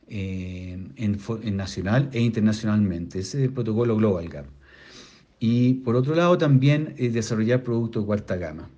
en, 0.09 1.17
nacional 1.55 2.09
e 2.13 2.21
internacionalmente. 2.21 3.19
Ese 3.19 3.39
es 3.39 3.43
el 3.45 3.53
protocolo 3.53 3.95
Global 3.95 4.27
Gap. 4.29 4.45
Y 5.39 5.75
por 5.75 5.95
otro 5.95 6.15
lado 6.15 6.37
también 6.37 6.95
eh, 6.97 7.09
desarrollar 7.09 7.63
productos 7.63 8.03
de 8.03 8.07
cuarta 8.07 8.35
gama. 8.35 8.69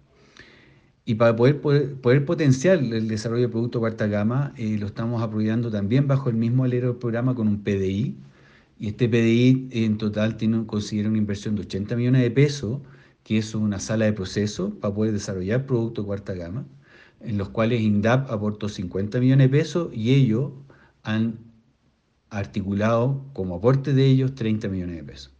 Y 1.03 1.15
para 1.15 1.35
poder, 1.35 1.59
poder, 1.59 2.25
potenciar 2.25 2.77
el 2.77 3.07
desarrollo 3.07 3.43
de 3.43 3.49
productos 3.49 3.79
de 3.79 3.81
cuarta 3.81 4.07
gama, 4.07 4.53
eh, 4.57 4.77
lo 4.79 4.85
estamos 4.85 5.21
apoyando 5.23 5.71
también 5.71 6.07
bajo 6.07 6.29
el 6.29 6.35
mismo 6.35 6.63
alero 6.63 6.89
del 6.89 6.97
programa 6.97 7.33
con 7.33 7.47
un 7.47 7.63
PDI. 7.63 8.15
Y 8.79 8.87
este 8.87 9.09
PDI 9.09 9.69
en 9.71 9.97
total 9.97 10.37
tiene, 10.37 10.65
considera 10.65 11.09
una 11.09 11.17
inversión 11.17 11.55
de 11.55 11.61
80 11.61 11.95
millones 11.95 12.21
de 12.21 12.31
pesos, 12.31 12.79
que 13.23 13.37
es 13.37 13.55
una 13.55 13.79
sala 13.79 14.05
de 14.05 14.13
proceso 14.13 14.71
para 14.79 14.93
poder 14.93 15.13
desarrollar 15.13 15.65
productos 15.65 16.05
de 16.05 16.07
cuarta 16.07 16.33
gama, 16.33 16.65
en 17.19 17.37
los 17.37 17.49
cuales 17.49 17.81
INDAP 17.81 18.31
aportó 18.31 18.69
50 18.69 19.19
millones 19.19 19.51
de 19.51 19.57
pesos 19.57 19.89
y 19.93 20.13
ellos 20.13 20.51
han 21.03 21.39
articulado 22.29 23.25
como 23.33 23.55
aporte 23.55 23.93
de 23.93 24.05
ellos 24.05 24.35
30 24.35 24.67
millones 24.69 24.95
de 24.95 25.03
pesos. 25.03 25.31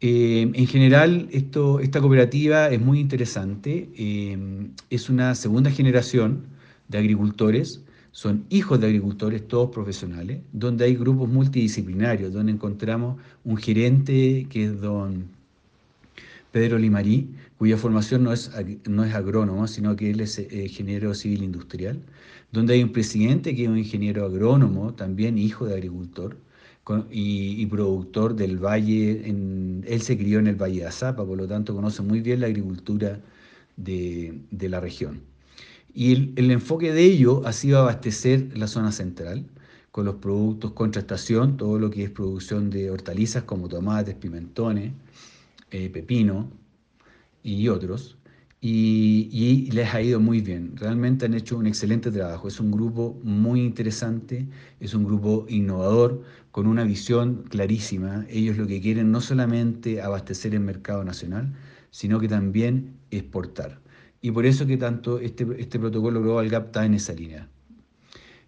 Eh, 0.00 0.50
en 0.52 0.66
general, 0.66 1.28
esto, 1.30 1.78
esta 1.78 2.00
cooperativa 2.00 2.68
es 2.70 2.80
muy 2.80 2.98
interesante. 2.98 3.88
Eh, 3.96 4.68
es 4.90 5.08
una 5.08 5.34
segunda 5.36 5.70
generación 5.70 6.46
de 6.88 6.98
agricultores, 6.98 7.84
son 8.10 8.44
hijos 8.50 8.80
de 8.80 8.88
agricultores, 8.88 9.46
todos 9.46 9.70
profesionales, 9.70 10.40
donde 10.52 10.84
hay 10.84 10.96
grupos 10.96 11.28
multidisciplinarios, 11.28 12.32
donde 12.32 12.52
encontramos 12.52 13.18
un 13.44 13.56
gerente 13.56 14.46
que 14.50 14.64
es 14.64 14.80
don 14.80 15.28
Pedro 16.50 16.78
Limarí, 16.78 17.30
cuya 17.56 17.78
formación 17.78 18.24
no 18.24 18.32
es, 18.32 18.50
no 18.88 19.04
es 19.04 19.14
agrónomo, 19.14 19.68
sino 19.68 19.94
que 19.94 20.10
él 20.10 20.20
es 20.20 20.38
eh, 20.38 20.64
ingeniero 20.64 21.14
civil 21.14 21.44
industrial 21.44 22.02
donde 22.52 22.74
hay 22.74 22.82
un 22.82 22.92
presidente 22.92 23.56
que 23.56 23.64
es 23.64 23.68
un 23.68 23.78
ingeniero 23.78 24.24
agrónomo, 24.26 24.94
también 24.94 25.38
hijo 25.38 25.66
de 25.66 25.74
agricultor 25.74 26.36
y, 27.10 27.64
productor 27.66 28.34
del 28.34 28.58
valle, 28.58 29.22
él 29.28 30.02
se 30.02 30.18
crió 30.18 30.38
en 30.38 30.48
el 30.48 30.56
Valle 30.56 30.80
de 30.80 30.86
Azapa, 30.86 31.24
por 31.24 31.38
lo 31.38 31.46
tanto 31.48 31.74
conoce 31.74 32.02
muy 32.02 32.20
bien 32.20 32.40
la 32.40 32.46
agricultura 32.46 33.20
de, 33.76 34.40
la 34.50 34.80
región. 34.80 35.22
Y 35.94 36.12
el, 36.12 36.32
el, 36.36 36.50
enfoque 36.50 36.92
de 36.92 37.04
ello 37.04 37.42
ha 37.46 37.52
sido 37.52 37.78
abastecer 37.78 38.56
la 38.56 38.66
zona 38.66 38.92
central 38.92 39.46
con 39.90 40.04
los 40.06 40.16
productos 40.16 40.72
contra 40.72 41.00
estación, 41.00 41.56
todo 41.56 41.78
lo 41.78 41.90
que 41.90 42.04
es 42.04 42.10
producción 42.10 42.70
de 42.70 42.90
hortalizas 42.90 43.44
como 43.44 43.68
tomates, 43.68 44.14
pimentones, 44.14 44.92
eh, 45.70 45.88
pepino 45.90 46.50
y 47.42 47.68
otros 47.68 48.16
y, 48.64 49.68
les 49.72 49.92
ha 49.92 50.00
ido 50.00 50.20
muy 50.20 50.40
bien. 50.40 50.76
Realmente 50.76 51.26
han 51.26 51.34
hecho 51.34 51.58
un 51.58 51.66
excelente 51.66 52.12
trabajo. 52.12 52.46
Es 52.46 52.60
un 52.60 52.70
grupo 52.70 53.18
muy 53.24 53.60
interesante, 53.60 54.46
es 54.78 54.94
un 54.94 55.04
grupo 55.04 55.46
innovador, 55.48 56.22
con 56.52 56.68
una 56.68 56.84
visión 56.84 57.42
clarísima. 57.48 58.24
Ellos 58.30 58.56
lo 58.56 58.66
que 58.68 58.80
quieren 58.80 59.10
no 59.10 59.20
solamente 59.20 60.00
abastecer 60.00 60.54
el 60.54 60.60
mercado 60.60 61.02
nacional, 61.04 61.52
sino 61.90 62.20
que 62.20 62.28
también 62.28 62.94
exportar. 63.10 63.80
Y 64.20 64.30
por 64.30 64.46
eso 64.46 64.64
que 64.66 64.76
tanto 64.76 65.18
este, 65.18 65.44
este 65.58 65.80
protocolo 65.80 66.22
Global 66.22 66.48
Gap 66.48 66.66
está 66.66 66.86
en 66.86 66.94
esa 66.94 67.14
línea. 67.14 67.48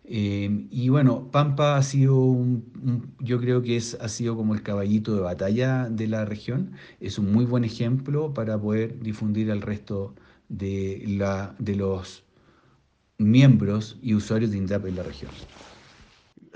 Eh, 0.05 0.67
y 0.71 0.89
bueno, 0.91 1.31
Pampa 1.31 1.77
ha 1.77 1.83
sido, 1.83 2.17
un, 2.17 3.15
yo 3.21 3.41
creo 3.41 3.63
que 3.63 3.77
es, 3.77 3.97
ha 4.01 4.09
sido 4.09 4.37
como 4.37 4.55
el 4.55 4.63
caballito 4.63 5.15
de 5.15 5.23
batalla 5.23 5.89
de 5.89 6.07
la 6.09 6.25
región, 6.25 6.73
es 7.01 7.19
un 7.19 7.33
muy 7.33 7.47
buen 7.47 7.65
ejemplo 7.65 8.35
para 8.35 8.61
poder 8.61 9.01
difundir 9.01 9.51
al 9.51 9.63
resto 9.63 10.15
de, 10.49 11.03
la, 11.07 11.55
de 11.59 11.77
los 11.77 12.25
miembros 13.19 13.99
y 14.03 14.15
usuarios 14.15 14.51
de 14.51 14.59
INDAP 14.59 14.87
en 14.87 14.97
la 14.97 15.03
región. 15.05 15.31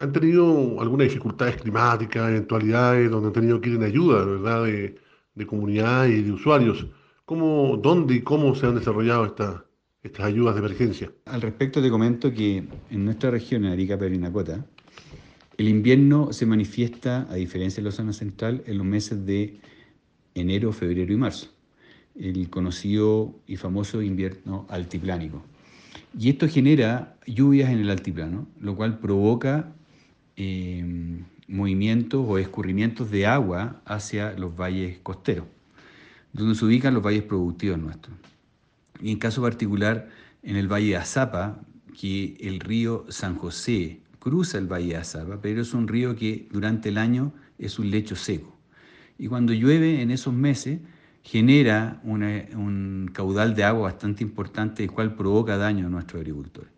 ¿Han 0.00 0.12
tenido 0.12 0.80
algunas 0.80 1.08
dificultades 1.08 1.56
climáticas, 1.56 2.28
eventualidades 2.28 3.10
donde 3.10 3.28
han 3.28 3.32
tenido 3.32 3.60
que 3.60 3.70
ir 3.70 3.76
en 3.76 3.82
ayuda, 3.84 4.24
¿verdad?, 4.24 4.64
de, 4.64 4.96
de 5.38 5.46
comunidades 5.46 6.18
y 6.18 6.22
de 6.22 6.32
usuarios. 6.32 6.86
¿Cómo, 7.24 7.76
dónde 7.76 8.16
y 8.16 8.22
cómo 8.22 8.54
se 8.54 8.66
han 8.66 8.74
desarrollado 8.74 9.24
estas 9.26 9.62
estas 10.02 10.26
ayudas 10.26 10.54
de 10.54 10.60
emergencia. 10.60 11.12
Al 11.24 11.42
respecto 11.42 11.82
te 11.82 11.90
comento 11.90 12.32
que 12.32 12.64
en 12.90 13.04
nuestra 13.04 13.30
región, 13.30 13.64
en 13.64 13.72
Arica, 13.72 13.98
Perinacota, 13.98 14.64
el 15.56 15.68
invierno 15.68 16.32
se 16.32 16.46
manifiesta, 16.46 17.26
a 17.30 17.34
diferencia 17.34 17.82
de 17.82 17.88
la 17.88 17.94
zona 17.94 18.12
central, 18.12 18.62
en 18.66 18.78
los 18.78 18.86
meses 18.86 19.26
de 19.26 19.58
enero, 20.34 20.72
febrero 20.72 21.12
y 21.12 21.16
marzo. 21.16 21.48
el 22.14 22.50
conocido 22.50 23.34
y 23.46 23.56
famoso 23.56 24.02
invierno 24.02 24.66
altiplánico. 24.68 25.44
Y 26.18 26.30
esto 26.30 26.48
genera 26.48 27.16
lluvias 27.26 27.70
en 27.70 27.78
el 27.78 27.90
altiplano, 27.90 28.48
lo 28.60 28.74
cual 28.74 28.98
provoca 28.98 29.72
eh, 30.36 30.84
movimientos 31.46 32.24
o 32.26 32.38
escurrimientos 32.38 33.10
de 33.10 33.26
agua 33.26 33.82
hacia 33.84 34.32
los 34.32 34.56
valles 34.56 34.98
costeros, 34.98 35.46
donde 36.32 36.54
se 36.56 36.64
ubican 36.64 36.94
los 36.94 37.04
valles 37.04 37.22
productivos 37.22 37.78
nuestros. 37.78 38.16
Y 39.00 39.12
en 39.12 39.18
caso 39.18 39.42
particular, 39.42 40.08
en 40.42 40.56
el 40.56 40.68
valle 40.68 40.88
de 40.88 40.96
Azapa, 40.96 41.60
que 41.98 42.36
el 42.40 42.60
río 42.60 43.04
San 43.08 43.36
José 43.36 44.00
cruza 44.18 44.58
el 44.58 44.66
valle 44.66 44.88
de 44.88 44.96
Azapa, 44.96 45.40
pero 45.40 45.62
es 45.62 45.74
un 45.74 45.88
río 45.88 46.14
que 46.16 46.48
durante 46.50 46.88
el 46.90 46.98
año 46.98 47.32
es 47.58 47.78
un 47.78 47.90
lecho 47.90 48.16
seco. 48.16 48.56
Y 49.18 49.26
cuando 49.26 49.52
llueve 49.52 50.00
en 50.00 50.10
esos 50.10 50.32
meses, 50.32 50.80
genera 51.22 52.00
un 52.04 53.10
caudal 53.12 53.54
de 53.54 53.64
agua 53.64 53.82
bastante 53.82 54.22
importante, 54.22 54.84
el 54.84 54.90
cual 54.90 55.14
provoca 55.14 55.56
daño 55.56 55.86
a 55.86 55.90
nuestros 55.90 56.20
agricultores. 56.20 56.70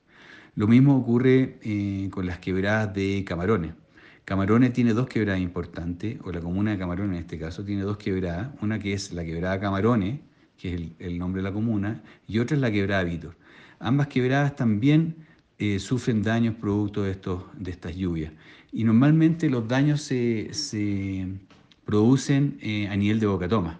Lo 0.56 0.66
mismo 0.66 0.96
ocurre 0.96 1.58
eh, 1.62 2.08
con 2.10 2.26
las 2.26 2.38
quebradas 2.38 2.92
de 2.92 3.24
Camarones. 3.26 3.74
Camarones 4.24 4.72
tiene 4.72 4.94
dos 4.94 5.06
quebradas 5.06 5.40
importantes, 5.40 6.18
o 6.24 6.32
la 6.32 6.40
comuna 6.40 6.72
de 6.72 6.78
Camarones 6.78 7.16
en 7.16 7.22
este 7.22 7.38
caso 7.38 7.64
tiene 7.64 7.82
dos 7.82 7.98
quebradas, 7.98 8.50
una 8.60 8.78
que 8.78 8.92
es 8.92 9.12
la 9.12 9.24
quebrada 9.24 9.60
Camarones, 9.60 10.20
que 10.60 10.74
es 10.74 10.80
el, 10.98 11.18
nombre 11.18 11.42
de 11.42 11.48
la 11.48 11.54
comuna, 11.54 12.02
y 12.28 12.38
otra 12.38 12.54
es 12.54 12.60
la 12.60 12.70
quebrada 12.70 13.02
Vítor. 13.02 13.34
Ambas 13.78 14.08
quebradas 14.08 14.56
también 14.56 15.16
eh, 15.58 15.78
sufren 15.78 16.22
daños 16.22 16.54
producto 16.56 17.02
de, 17.02 17.12
estos, 17.12 17.44
de 17.56 17.70
estas 17.70 17.96
lluvias. 17.96 18.32
Y 18.70 18.84
normalmente 18.84 19.48
los 19.48 19.66
daños 19.66 20.02
se, 20.02 21.28
producen 21.84 22.58
eh, 22.60 22.88
a 22.88 22.96
nivel 22.96 23.20
de 23.20 23.26
bocatomas. 23.26 23.78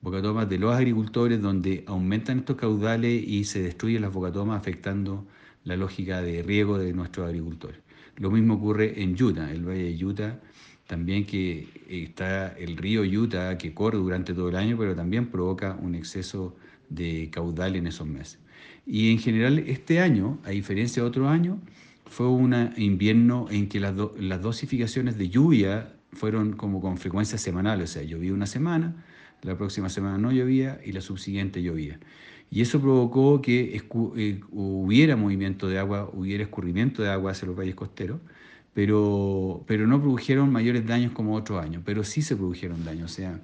Bocatomas 0.00 0.48
de 0.48 0.58
los 0.58 0.74
agricultores 0.74 1.40
donde 1.40 1.84
aumentan 1.86 2.38
estos 2.38 2.56
caudales 2.56 3.22
y 3.26 3.44
se 3.44 3.60
destruyen 3.62 4.02
las 4.02 4.12
bocatomas 4.12 4.60
afectando 4.60 5.26
la 5.64 5.76
lógica 5.76 6.22
de 6.22 6.42
riego 6.42 6.78
de 6.78 6.92
nuestros 6.92 7.26
agricultores. 7.26 7.78
Lo 8.16 8.30
mismo 8.30 8.54
ocurre 8.54 9.02
en 9.02 9.20
Utah, 9.20 9.50
el 9.50 9.64
valle 9.64 9.92
de 9.92 10.04
Utah, 10.04 10.40
también 10.92 11.24
que 11.24 11.68
está 11.88 12.48
el 12.48 12.76
río 12.76 13.00
Utah 13.00 13.56
que 13.56 13.72
corre 13.72 13.96
durante 13.96 14.34
todo 14.34 14.50
el 14.50 14.56
año, 14.56 14.76
pero 14.76 14.94
también 14.94 15.30
provoca 15.30 15.74
un 15.80 15.94
exceso 15.94 16.54
de 16.90 17.30
caudal 17.32 17.76
en 17.76 17.86
esos 17.86 18.06
meses. 18.06 18.38
Y 18.84 19.10
en 19.10 19.18
general 19.18 19.60
este 19.60 20.00
año, 20.00 20.38
a 20.44 20.50
diferencia 20.50 21.02
de 21.02 21.08
otro 21.08 21.30
año, 21.30 21.58
fue 22.04 22.28
un 22.28 22.54
invierno 22.76 23.46
en 23.50 23.70
que 23.70 23.80
las, 23.80 23.96
dosificaciones 24.42 25.16
de 25.16 25.30
lluvia 25.30 25.94
fueron 26.12 26.52
como 26.56 26.82
con 26.82 26.98
frecuencia 26.98 27.38
semanal, 27.38 27.80
o 27.80 27.86
sea, 27.86 28.02
llovía 28.02 28.34
una 28.34 28.44
semana, 28.44 28.94
la 29.40 29.56
próxima 29.56 29.88
semana 29.88 30.18
no 30.18 30.30
llovía 30.30 30.78
y 30.84 30.92
la 30.92 31.00
subsiguiente 31.00 31.62
llovía. 31.62 31.98
Y 32.50 32.60
eso 32.60 32.82
provocó 32.82 33.40
que 33.40 33.80
eh, 34.16 34.40
hubiera 34.50 35.16
movimiento 35.16 35.70
de 35.70 35.78
agua, 35.78 36.10
hubiera 36.12 36.42
escurrimiento 36.42 37.02
de 37.02 37.08
agua 37.08 37.30
hacia 37.30 37.48
los 37.48 37.56
valles 37.56 37.76
costeros, 37.76 38.20
pero, 38.74 39.64
pero 39.66 39.86
no 39.86 40.00
produjeron 40.00 40.50
mayores 40.50 40.86
daños 40.86 41.12
como 41.12 41.34
otros 41.34 41.62
años, 41.62 41.82
pero 41.84 42.04
sí 42.04 42.22
se 42.22 42.36
produjeron 42.36 42.84
daños. 42.84 43.10
O 43.10 43.14
sea, 43.14 43.40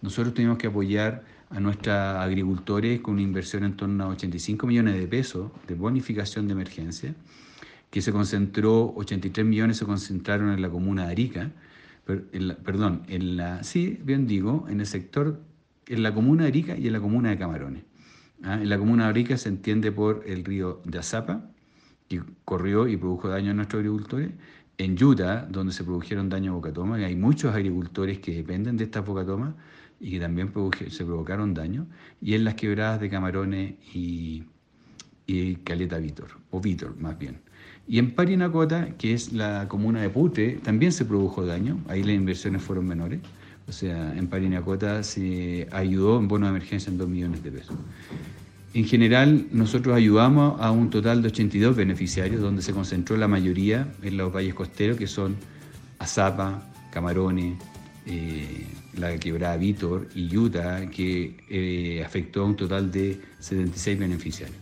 nosotros 0.00 0.34
tuvimos 0.34 0.58
que 0.58 0.66
apoyar 0.66 1.24
a 1.50 1.60
nuestros 1.60 1.94
agricultores 1.94 3.00
con 3.00 3.14
una 3.14 3.22
inversión 3.22 3.64
en 3.64 3.76
torno 3.76 4.04
a 4.04 4.08
85 4.08 4.66
millones 4.66 4.94
de 4.94 5.06
pesos 5.06 5.50
de 5.68 5.74
bonificación 5.74 6.46
de 6.48 6.52
emergencia, 6.52 7.14
que 7.90 8.00
se 8.00 8.10
concentró, 8.10 8.92
83 8.96 9.44
millones 9.44 9.76
se 9.76 9.84
concentraron 9.84 10.50
en 10.50 10.62
la 10.62 10.70
comuna 10.70 11.06
de 11.06 11.12
Arica, 11.12 11.50
perdón, 12.04 13.02
en 13.08 13.36
la, 13.36 13.62
sí, 13.62 14.00
bien 14.02 14.26
digo, 14.26 14.66
en 14.68 14.80
el 14.80 14.86
sector, 14.86 15.40
en 15.86 16.02
la 16.02 16.14
comuna 16.14 16.44
de 16.44 16.48
Arica 16.48 16.76
y 16.76 16.86
en 16.86 16.94
la 16.94 17.00
comuna 17.00 17.30
de 17.30 17.38
Camarones. 17.38 17.84
¿ah? 18.42 18.54
En 18.54 18.68
la 18.68 18.78
comuna 18.78 19.04
de 19.04 19.10
Arica 19.10 19.36
se 19.36 19.50
entiende 19.50 19.92
por 19.92 20.24
el 20.26 20.44
río 20.44 20.80
de 20.84 20.98
Azapa, 20.98 21.44
que 22.08 22.22
corrió 22.44 22.88
y 22.88 22.96
produjo 22.96 23.28
daño 23.28 23.50
a 23.50 23.54
nuestros 23.54 23.80
agricultores. 23.80 24.30
En 24.78 25.02
Utah, 25.02 25.46
donde 25.48 25.72
se 25.72 25.84
produjeron 25.84 26.28
daños 26.28 26.52
a 26.52 26.54
bocatomas, 26.54 27.00
y 27.00 27.04
hay 27.04 27.16
muchos 27.16 27.54
agricultores 27.54 28.18
que 28.18 28.34
dependen 28.34 28.76
de 28.76 28.84
estas 28.84 29.04
bocatomas 29.04 29.54
y 30.00 30.10
que 30.12 30.20
también 30.20 30.52
se 30.88 31.04
provocaron 31.04 31.54
daño. 31.54 31.86
Y 32.20 32.34
en 32.34 32.44
las 32.44 32.54
quebradas 32.54 33.00
de 33.00 33.08
Camarones 33.08 33.74
y, 33.94 34.44
y 35.26 35.56
Caleta 35.56 35.98
Vítor, 35.98 36.28
o 36.50 36.60
Vítor 36.60 36.96
más 36.98 37.18
bien. 37.18 37.40
Y 37.86 37.98
en 37.98 38.12
Parinacota, 38.12 38.96
que 38.96 39.12
es 39.12 39.32
la 39.32 39.68
comuna 39.68 40.00
de 40.00 40.08
Putre, 40.08 40.52
también 40.62 40.92
se 40.92 41.04
produjo 41.04 41.44
daño, 41.44 41.78
ahí 41.88 42.02
las 42.02 42.14
inversiones 42.14 42.62
fueron 42.62 42.86
menores. 42.86 43.20
O 43.68 43.72
sea, 43.72 44.16
en 44.16 44.26
Parinacota 44.26 45.02
se 45.02 45.68
ayudó 45.70 46.18
en 46.18 46.28
bono 46.28 46.46
de 46.46 46.50
emergencia 46.50 46.90
en 46.90 46.98
2 46.98 47.08
millones 47.08 47.42
de 47.42 47.52
pesos. 47.52 47.76
En 48.74 48.86
general, 48.86 49.48
nosotros 49.52 49.94
ayudamos 49.94 50.58
a 50.60 50.70
un 50.70 50.88
total 50.88 51.20
de 51.20 51.28
82 51.28 51.76
beneficiarios, 51.76 52.40
donde 52.40 52.62
se 52.62 52.72
concentró 52.72 53.16
la 53.18 53.28
mayoría 53.28 53.92
en 54.02 54.16
los 54.16 54.32
valles 54.32 54.54
costeros, 54.54 54.96
que 54.96 55.06
son 55.06 55.36
Azapa, 55.98 56.62
Camarones, 56.90 57.58
eh, 58.06 58.66
la 58.94 59.18
quebrada 59.18 59.56
Vítor 59.58 60.08
y 60.14 60.34
Utah, 60.34 60.88
que 60.88 61.36
eh, 61.50 62.02
afectó 62.04 62.42
a 62.42 62.46
un 62.46 62.56
total 62.56 62.90
de 62.90 63.20
76 63.40 63.98
beneficiarios. 63.98 64.58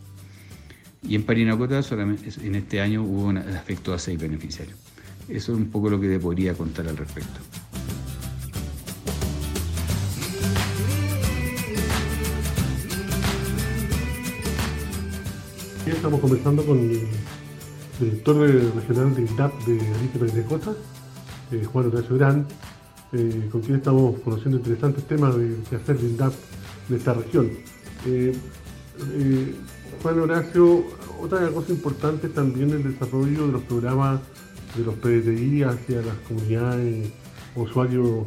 Y 1.03 1.14
en 1.14 1.23
Parinacota 1.23 1.83
solamente 1.83 2.31
en 2.42 2.55
este 2.57 2.81
año 2.81 3.03
hubo 3.03 3.27
un 3.27 3.38
afecto 3.38 3.94
a 3.94 3.99
seis 3.99 4.20
beneficiarios. 4.20 4.77
Eso 5.29 5.53
es 5.53 5.59
un 5.59 5.70
poco 5.70 5.88
lo 5.88 6.01
que 6.01 6.09
te 6.09 6.18
podría 6.18 6.55
contar 6.55 6.88
al 6.88 6.96
respecto. 6.96 7.40
Estamos 15.90 16.20
conversando 16.20 16.64
con 16.64 16.79
el 16.79 17.07
director 17.98 18.37
regional 18.74 19.14
de 19.14 19.22
INDAP 19.22 19.53
de 19.64 19.74
Arica 19.74 20.18
Parinacota, 20.18 20.72
eh, 21.53 21.64
Juan 21.70 21.87
Horacio 21.87 22.16
Gran, 22.16 22.46
eh, 23.12 23.48
con 23.53 23.61
quien 23.61 23.76
estamos 23.76 24.18
conociendo 24.20 24.59
interesantes 24.59 25.05
temas 25.05 25.37
de, 25.37 25.57
de 25.57 25.76
hacer 25.76 25.98
de 25.98 26.09
INDAP 26.09 26.33
de 26.88 26.96
esta 26.96 27.14
región. 27.14 27.50
Eh, 28.07 28.35
Juan 30.03 30.20
Horacio, 30.20 30.85
otra 31.20 31.48
cosa 31.48 31.72
importante 31.72 32.29
también 32.29 32.70
el 32.70 32.83
desarrollo 32.83 33.46
de 33.46 33.53
los 33.53 33.62
programas 33.62 34.20
de 34.76 34.85
los 34.85 34.94
PDTI 34.94 35.62
hacia 35.64 36.03
las 36.03 36.16
comunidades 36.26 37.11
usuarios 37.55 38.26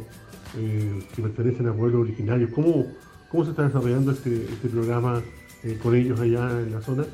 eh, 0.56 1.02
que 1.14 1.22
pertenecen 1.22 1.68
a 1.68 1.72
pueblos 1.72 2.02
originarios. 2.02 2.50
¿Cómo, 2.54 2.86
¿Cómo 3.28 3.44
se 3.44 3.50
está 3.50 3.64
desarrollando 3.64 4.12
este, 4.12 4.44
este 4.44 4.68
programa 4.68 5.20
eh, 5.64 5.78
con 5.82 5.94
ellos 5.94 6.20
allá 6.20 6.60
en 6.60 6.72
la 6.72 6.80
zona? 6.80 7.04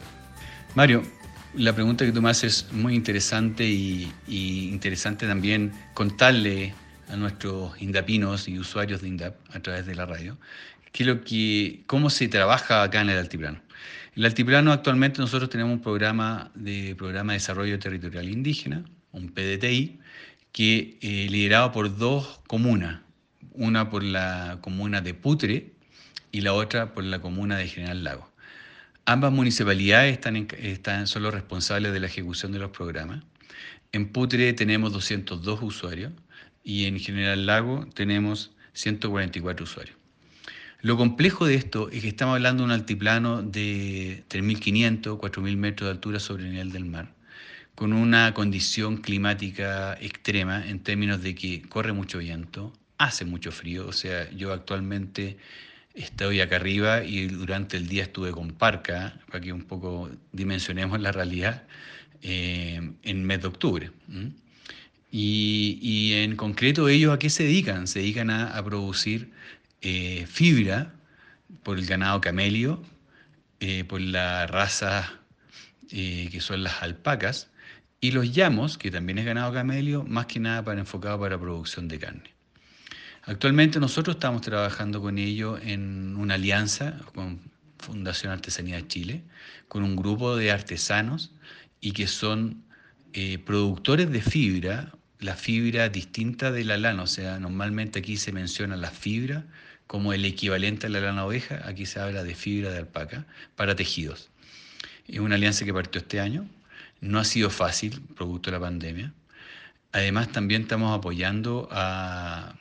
Mario, 0.77 1.03
la 1.55 1.75
pregunta 1.75 2.05
que 2.05 2.13
tú 2.13 2.23
me 2.23 2.31
haces 2.31 2.67
es 2.69 2.73
muy 2.73 2.95
interesante 2.95 3.65
y, 3.65 4.13
interesante 4.29 5.27
también 5.27 5.73
contarle 5.95 6.75
a 7.09 7.17
nuestros 7.17 7.81
indapinos 7.83 8.47
y 8.47 8.57
usuarios 8.57 9.03
de 9.03 9.09
INDAP 9.09 9.35
a 9.53 9.59
través 9.59 9.85
de 9.85 9.97
la 9.97 10.07
radio, 10.07 10.39
que 10.93 11.05
lo 11.05 11.23
que, 11.23 11.83
cómo 11.89 12.09
se 12.09 12.29
trabaja 12.29 12.85
acá 12.85 13.01
en 13.01 13.11
el 13.11 13.19
altiplano. 13.19 13.61
En 14.15 14.23
el 14.23 14.27
altiplano 14.27 14.71
actualmente 14.71 15.21
nosotros 15.21 15.51
tenemos 15.51 15.73
un 15.73 15.83
programa 15.83 16.53
de, 16.55 16.95
programa 16.97 17.33
de 17.33 17.39
desarrollo 17.39 17.79
territorial 17.81 18.29
indígena, 18.29 18.85
un 19.11 19.29
PDTI, 19.31 19.99
que 20.53 20.99
eh, 21.01 21.27
liderado 21.31 21.73
por 21.73 21.97
dos 21.97 22.41
comunas, 22.47 23.01
una 23.55 23.91
por 23.91 24.05
la 24.05 24.59
comuna 24.61 25.01
de 25.01 25.15
Putre 25.15 25.73
y 26.31 26.43
la 26.43 26.53
otra 26.53 26.95
por 26.95 27.03
la 27.03 27.19
comuna 27.21 27.57
de 27.57 27.67
General 27.67 28.05
Lago. 28.05 28.30
Ambas 29.07 29.33
municipalidades 29.33 30.21
están, 30.59 31.07
son 31.07 31.23
los 31.23 31.35
responsables 31.35 31.93
de 31.93 32.01
la 32.01 32.07
ejecución 32.07 32.53
de 32.53 32.59
los 32.59 32.71
programas. 32.71 33.25
En 33.93 34.13
Putre 34.13 34.53
tenemos 34.53 34.93
202 34.93 35.63
usuarios 35.63 36.13
y 36.63 36.85
en 36.85 37.01
General 37.01 37.45
Lago 37.47 37.87
tenemos 37.95 38.53
144 38.75 39.65
usuarios. 39.65 39.97
Lo 40.83 40.97
complejo 40.97 41.47
de 41.47 41.57
esto 41.57 41.91
es 41.91 42.03
que 42.03 42.09
estamos 42.09 42.37
hablando 42.37 42.63
de 42.63 42.67
un 42.67 42.71
altiplano 42.73 43.43
de 43.43 44.25
3.500, 44.29 45.19
4.000 45.19 45.57
metros 45.57 45.89
de 45.89 45.93
altura 45.93 46.21
sobre 46.21 46.45
el 46.45 46.53
nivel 46.53 46.73
del 46.73 46.85
mar, 46.87 47.13
con 47.75 47.93
una 47.93 48.33
condición 48.33 48.99
climática 48.99 49.95
extrema 50.01 50.67
en 50.67 50.81
términos 50.81 51.23
de 51.23 51.35
que 51.35 51.63
corre 51.63 51.93
mucho 51.93 52.19
viento, 52.19 52.73
hace 52.97 53.25
mucho 53.25 53.51
frío, 53.51 53.89
o 53.89 53.93
sea, 53.93 54.31
yo 54.31 54.53
actualmente 54.53 55.37
estoy 55.95 56.41
acá 56.41 56.57
arriba 56.57 57.05
y 57.05 57.27
durante 57.29 57.77
el 57.77 57.89
día 57.89 58.05
estuve 58.05 58.33
con 58.33 58.53
parca, 58.53 59.21
para 59.29 59.41
que 59.41 59.53
un 59.53 59.65
poco 59.65 60.11
dimensionemos 60.33 61.01
la 61.01 61.13
realidad, 61.13 61.65
eh, 62.23 62.93
en 63.03 63.25
mes 63.25 63.43
de 63.43 63.49
octubre. 63.49 63.91
Y, 65.11 66.13
en 66.15 66.37
concreto 66.37 66.89
ellos 66.89 67.13
a 67.13 67.19
qué 67.19 67.31
se 67.31 67.45
dedican? 67.45 67.87
Se 67.87 68.01
dedican 68.01 68.31
a 68.31 68.63
producir 68.65 69.31
eh, 69.83 70.27
fibra 70.27 70.93
por 71.63 71.79
el 71.79 71.87
ganado 71.87 72.21
camelio, 72.21 72.83
eh, 73.61 73.85
por 73.85 74.01
la 74.01 74.47
raza 74.47 75.21
eh, 75.91 76.29
que 76.31 76.41
son 76.41 76.63
las 76.63 76.83
alpacas, 76.83 77.51
y 78.01 78.13
los 78.13 78.33
llamos, 78.35 78.79
que 78.79 78.91
también 78.91 79.19
es 79.19 79.25
ganado 79.25 79.53
camelio, 79.53 80.05
más 80.05 80.27
que 80.27 80.41
nada 80.41 80.65
para 80.65 80.81
enfocado 80.81 81.19
para 81.21 81.39
producción 81.39 81.89
de 81.89 81.99
carne. 81.99 82.31
Actualmente 83.31 83.79
nosotros 83.79 84.17
estamos 84.17 84.43
trabajando 84.43 85.01
con 85.01 85.17
ellos 85.17 85.61
en 85.63 86.17
una 86.17 86.35
alianza 86.35 86.99
con 87.15 87.39
Fundación 87.79 88.33
Artesanía 88.33 88.75
de 88.75 88.89
Chile, 88.89 89.23
con 89.69 89.85
un 89.85 89.95
grupo 89.95 90.35
de 90.35 90.51
artesanos 90.51 91.31
y 91.81 91.93
que 91.93 92.09
son 92.09 92.65
eh, 93.13 93.39
productores 93.39 94.11
de 94.11 94.21
fibra, 94.21 94.93
la 95.21 95.37
fibra 95.37 95.89
distinta 95.89 96.51
de 96.51 96.65
la 96.65 96.77
lana, 96.77 97.05
o 97.05 97.07
sea, 97.07 97.39
normalmente 97.39 98.01
aquí 98.01 98.17
se 98.17 98.33
menciona 98.33 98.77
la 98.77 98.91
fibra 98.91 99.45
como 99.87 100.13
el 100.13 100.25
equivalente 100.25 100.89
a 100.89 100.91
la 100.91 100.99
lana 100.99 101.25
oveja, 101.25 101.61
aquí 101.69 101.87
se 101.87 102.01
habla 102.01 102.25
de 102.25 102.35
fibra 102.35 102.73
de 102.73 102.79
alpaca 102.79 103.27
para 103.55 103.77
tejidos. 103.77 104.29
Es 105.07 105.21
una 105.21 105.37
alianza 105.37 105.65
que 105.65 105.73
partió 105.73 106.01
este 106.01 106.19
año, 106.19 106.49
no 107.01 107.21
ha 107.21 107.25
sido 107.25 107.49
fácil, 107.49 108.01
producto 108.17 108.51
de 108.51 108.57
la 108.57 108.61
pandemia. 108.61 109.13
Además, 109.93 110.33
también 110.33 110.63
estamos 110.63 110.99
apoyando 110.99 111.69
a 111.71 112.55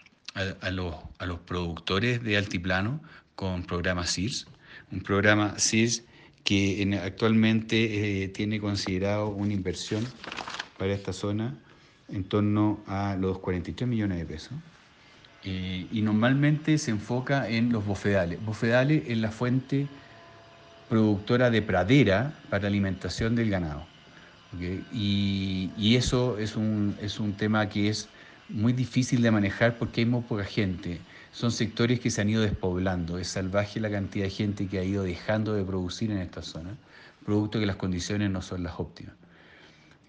a, 0.61 0.71
los, 0.71 0.95
a 1.17 1.25
los 1.25 1.39
productores 1.39 2.23
de 2.23 2.37
altiplano 2.37 3.01
con 3.35 3.63
programa 3.63 4.05
CIRS, 4.05 4.47
un 4.91 5.01
programa 5.01 5.55
CIRS 5.57 6.03
que 6.43 6.99
actualmente 7.03 8.23
eh, 8.23 8.27
tiene 8.29 8.59
considerado 8.59 9.27
una 9.29 9.53
inversión 9.53 10.05
para 10.77 10.93
esta 10.93 11.13
zona 11.13 11.55
en 12.07 12.23
torno 12.23 12.79
a 12.87 13.15
los 13.19 13.39
43 13.39 13.87
millones 13.87 14.17
de 14.17 14.25
pesos. 14.25 14.53
Eh, 15.43 15.87
y 15.91 16.01
normalmente 16.01 16.77
se 16.77 16.91
enfoca 16.91 17.47
en 17.47 17.71
los 17.71 17.85
bofedales. 17.85 18.43
Bofedales 18.43 19.03
es 19.07 19.17
la 19.17 19.31
fuente 19.31 19.87
productora 20.89 21.49
de 21.49 21.61
pradera 21.61 22.33
para 22.49 22.67
alimentación 22.67 23.35
del 23.35 23.49
ganado. 23.49 23.85
Y, 24.91 25.69
y, 25.77 25.95
eso 25.95 26.39
es 26.39 26.55
un, 26.55 26.97
es 26.99 27.19
un 27.19 27.33
tema 27.33 27.69
que 27.69 27.89
es 27.89 28.09
muy 28.49 28.73
difícil 28.73 29.21
de 29.21 29.31
manejar 29.31 29.77
porque 29.77 30.01
hay 30.01 30.05
muy 30.05 30.21
poca 30.21 30.43
gente. 30.43 30.99
Son 31.31 31.51
sectores 31.51 31.99
que 31.99 32.09
se 32.09 32.21
han 32.21 32.29
ido 32.29 32.41
despoblando. 32.41 33.17
Es 33.17 33.27
salvaje 33.29 33.79
la 33.79 33.89
cantidad 33.89 34.25
de 34.25 34.31
gente 34.31 34.67
que 34.67 34.79
ha 34.79 34.83
ido 34.83 35.03
dejando 35.03 35.53
de 35.53 35.63
producir 35.63 36.11
en 36.11 36.17
esta 36.17 36.41
zona, 36.41 36.75
producto 37.25 37.59
que 37.59 37.65
las 37.65 37.75
condiciones 37.75 38.31
no 38.31 38.41
son 38.41 38.63
las 38.63 38.79
óptimas. 38.79 39.13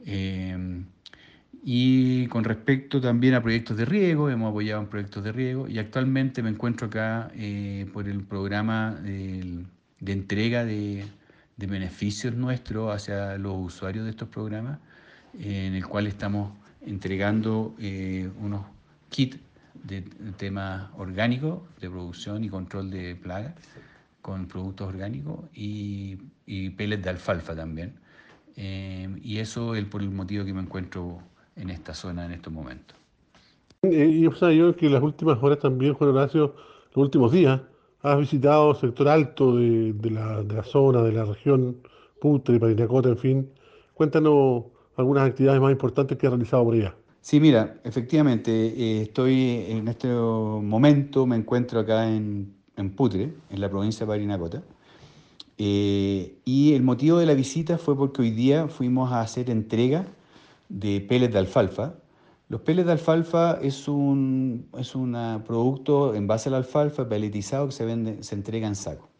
Eh, 0.06 0.82
y 1.62 2.26
con 2.28 2.44
respecto 2.44 3.00
también 3.00 3.34
a 3.34 3.42
proyectos 3.42 3.76
de 3.76 3.84
riego, 3.84 4.30
hemos 4.30 4.50
apoyado 4.50 4.80
en 4.80 4.88
proyectos 4.88 5.22
de 5.22 5.32
riego 5.32 5.68
y 5.68 5.78
actualmente 5.78 6.42
me 6.42 6.48
encuentro 6.48 6.86
acá 6.86 7.30
eh, 7.34 7.86
por 7.92 8.08
el 8.08 8.22
programa 8.22 8.92
de, 8.94 9.66
entrega 10.06 10.64
de, 10.64 11.04
de, 11.58 11.66
beneficios 11.66 12.34
nuestros 12.34 12.94
hacia 12.94 13.36
los 13.36 13.54
usuarios 13.58 14.04
de 14.04 14.10
estos 14.10 14.30
programas, 14.30 14.78
en 15.38 15.74
el 15.74 15.86
cual 15.86 16.06
estamos 16.06 16.52
entregando 16.82 17.74
eh, 17.78 18.30
unos 18.40 18.64
kits 19.08 19.38
de, 19.84 20.02
temas 20.36 20.90
orgánicos, 20.96 21.60
de 21.80 21.90
producción 21.90 22.44
y 22.44 22.48
control 22.48 22.90
de 22.90 23.16
plagas, 23.16 23.54
con 24.22 24.46
productos 24.46 24.88
orgánicos 24.88 25.40
y, 25.54 26.18
y 26.46 26.70
pellets 26.70 27.02
de 27.02 27.10
alfalfa 27.10 27.54
también. 27.54 27.94
Eh, 28.56 29.08
y 29.22 29.38
eso 29.38 29.74
es 29.74 29.84
por 29.86 30.02
el 30.02 30.10
motivo 30.10 30.44
que 30.44 30.52
me 30.52 30.60
encuentro 30.60 31.18
en 31.56 31.70
esta 31.70 31.94
zona 31.94 32.26
en 32.26 32.32
estos 32.32 32.52
momentos. 32.52 32.96
Eh, 33.82 34.06
y 34.06 34.22
yo 34.22 34.76
que 34.76 34.90
las 34.90 35.02
últimas 35.02 35.42
horas 35.42 35.58
también, 35.58 35.94
Juan 35.94 36.10
Horacio, 36.10 36.54
los 36.94 37.04
últimos 37.04 37.32
días, 37.32 37.60
has 38.02 38.18
visitado 38.18 38.74
sector 38.74 39.08
alto 39.08 39.56
de, 39.56 39.92
de, 39.94 40.10
la, 40.10 40.42
de 40.42 40.54
la 40.54 40.62
zona, 40.62 41.02
de 41.02 41.12
la 41.12 41.24
región 41.24 41.78
Putre, 42.20 42.60
Parinacota, 42.60 43.08
en 43.08 43.18
fin. 43.18 43.50
Cuéntanos 43.94 44.64
algunas 45.00 45.28
actividades 45.28 45.60
más 45.60 45.72
importantes 45.72 46.16
que 46.16 46.26
ha 46.26 46.30
realizado 46.30 46.72
ella. 46.72 46.94
Sí, 47.20 47.38
mira, 47.38 47.76
efectivamente, 47.84 48.50
eh, 48.50 49.02
estoy 49.02 49.66
en 49.68 49.88
este 49.88 50.08
momento, 50.08 51.26
me 51.26 51.36
encuentro 51.36 51.80
acá 51.80 52.08
en, 52.08 52.54
en 52.76 52.90
Putre, 52.90 53.34
en 53.50 53.60
la 53.60 53.68
provincia 53.68 54.06
de 54.06 54.10
Parinacota, 54.10 54.62
eh, 55.58 56.38
y 56.46 56.72
el 56.72 56.82
motivo 56.82 57.18
de 57.18 57.26
la 57.26 57.34
visita 57.34 57.76
fue 57.76 57.94
porque 57.94 58.22
hoy 58.22 58.30
día 58.30 58.68
fuimos 58.68 59.12
a 59.12 59.20
hacer 59.20 59.50
entrega 59.50 60.06
de 60.70 61.02
peles 61.02 61.30
de 61.30 61.38
alfalfa. 61.38 61.94
Los 62.48 62.62
peles 62.62 62.86
de 62.86 62.92
alfalfa 62.92 63.58
es 63.60 63.86
un, 63.86 64.66
es 64.78 64.94
un 64.94 65.12
producto 65.46 66.14
en 66.14 66.26
base 66.26 66.48
a 66.48 66.52
la 66.52 66.58
alfalfa 66.58 67.06
peletizado 67.06 67.66
que 67.66 67.72
se, 67.72 67.84
vende, 67.84 68.22
se 68.22 68.34
entrega 68.34 68.66
en 68.66 68.74
saco. 68.74 69.10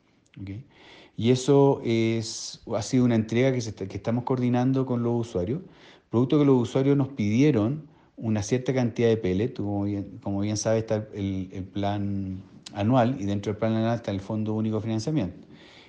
Y 1.20 1.32
eso 1.32 1.82
es, 1.84 2.62
ha 2.74 2.80
sido 2.80 3.04
una 3.04 3.14
entrega 3.14 3.52
que, 3.52 3.60
que 3.60 3.96
estamos 3.98 4.24
coordinando 4.24 4.86
con 4.86 5.02
los 5.02 5.28
usuarios, 5.28 5.60
producto 6.08 6.38
que 6.38 6.46
los 6.46 6.62
usuarios 6.62 6.96
nos 6.96 7.08
pidieron 7.08 7.88
una 8.16 8.42
cierta 8.42 8.72
cantidad 8.72 9.10
de 9.10 9.18
pellet. 9.18 9.52
Como 9.54 9.84
bien, 9.84 10.18
como 10.22 10.40
bien 10.40 10.56
sabes, 10.56 10.80
está 10.80 11.06
el, 11.12 11.50
el, 11.52 11.64
plan 11.64 12.40
anual 12.72 13.18
y 13.20 13.26
dentro 13.26 13.52
del 13.52 13.58
plan 13.58 13.74
anual 13.74 13.96
está 13.96 14.12
el 14.12 14.20
Fondo 14.20 14.54
Único 14.54 14.76
de 14.76 14.80
Financiamiento. 14.80 15.46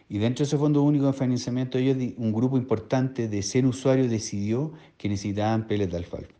Y 0.10 0.18
dentro 0.18 0.44
de 0.44 0.48
ese 0.50 0.58
Fondo 0.58 0.82
Único 0.82 1.06
de 1.06 1.14
Financiamiento, 1.14 1.78
ellos, 1.78 1.96
un 2.18 2.34
grupo 2.34 2.58
importante 2.58 3.30
de 3.30 3.42
100 3.42 3.68
usuarios 3.68 4.10
decidió 4.10 4.74
que 4.98 5.08
necesitaban 5.08 5.66
pellets 5.66 5.92
de 5.92 5.98
alfalfa. 5.98 6.36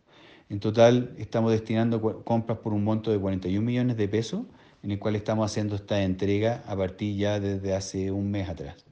En 0.50 0.60
total, 0.60 1.14
estamos 1.16 1.50
destinando 1.50 2.22
compras 2.24 2.58
por 2.58 2.74
un 2.74 2.84
monto 2.84 3.10
de 3.10 3.18
41 3.18 3.64
millones 3.64 3.96
de 3.96 4.06
pesos 4.06 4.42
en 4.82 4.90
el 4.90 4.98
cual 4.98 5.16
estamos 5.16 5.50
haciendo 5.50 5.76
esta 5.76 6.02
entrega 6.02 6.62
a 6.66 6.76
partir 6.76 7.16
ya 7.16 7.40
desde 7.40 7.74
hace 7.74 8.10
un 8.10 8.30
mes 8.30 8.48
atrás. 8.48 8.84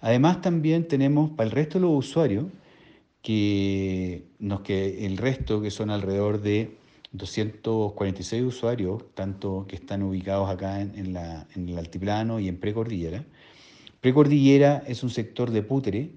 Además 0.00 0.40
también 0.40 0.88
tenemos 0.88 1.30
para 1.30 1.48
el 1.48 1.52
resto 1.52 1.78
de 1.78 1.86
los 1.86 1.92
usuarios, 1.92 2.46
que, 3.22 4.24
nos, 4.40 4.62
que 4.62 5.06
el 5.06 5.16
resto, 5.16 5.62
que 5.62 5.70
son 5.70 5.90
alrededor 5.90 6.40
de 6.40 6.76
246 7.12 8.42
usuarios, 8.42 9.02
tanto 9.14 9.66
que 9.68 9.76
están 9.76 10.02
ubicados 10.02 10.50
acá 10.50 10.80
en, 10.80 11.12
la, 11.12 11.46
en 11.54 11.68
el 11.68 11.78
altiplano 11.78 12.40
y 12.40 12.48
en 12.48 12.58
precordillera. 12.58 13.24
Precordillera 14.00 14.82
es 14.86 15.04
un 15.04 15.10
sector 15.10 15.50
de 15.50 15.62
Putre 15.62 16.10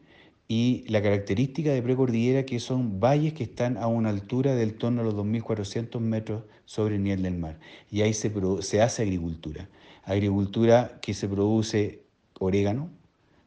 y 0.47 0.85
la 0.87 1.01
característica 1.01 1.71
de 1.71 1.81
precordillera 1.81 2.45
que 2.45 2.59
son 2.59 2.99
valles 2.99 3.33
que 3.33 3.43
están 3.43 3.77
a 3.77 3.87
una 3.87 4.09
altura 4.09 4.53
del 4.53 4.75
torno 4.75 5.01
a 5.01 5.03
los 5.03 5.15
2.400 5.15 5.99
metros 5.99 6.43
sobre 6.65 6.95
el 6.95 7.03
nivel 7.03 7.23
del 7.23 7.37
mar. 7.37 7.57
Y 7.89 8.01
ahí 8.01 8.13
se, 8.13 8.31
se 8.61 8.81
hace 8.81 9.01
agricultura. 9.01 9.67
Agricultura 10.03 10.99
que 11.01 11.13
se 11.13 11.27
produce 11.27 12.01
orégano, 12.39 12.89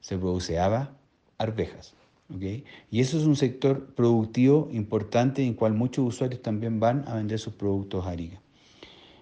se 0.00 0.18
produce 0.18 0.58
haba, 0.58 0.96
arvejas. 1.36 1.94
¿okay? 2.34 2.64
Y 2.90 3.00
eso 3.00 3.16
es 3.16 3.26
un 3.26 3.36
sector 3.36 3.94
productivo 3.94 4.68
importante 4.72 5.44
en 5.44 5.54
cual 5.54 5.74
muchos 5.74 6.04
usuarios 6.04 6.42
también 6.42 6.80
van 6.80 7.04
a 7.06 7.14
vender 7.14 7.38
sus 7.38 7.52
productos 7.52 8.06
a 8.06 8.10
Arica. 8.10 8.40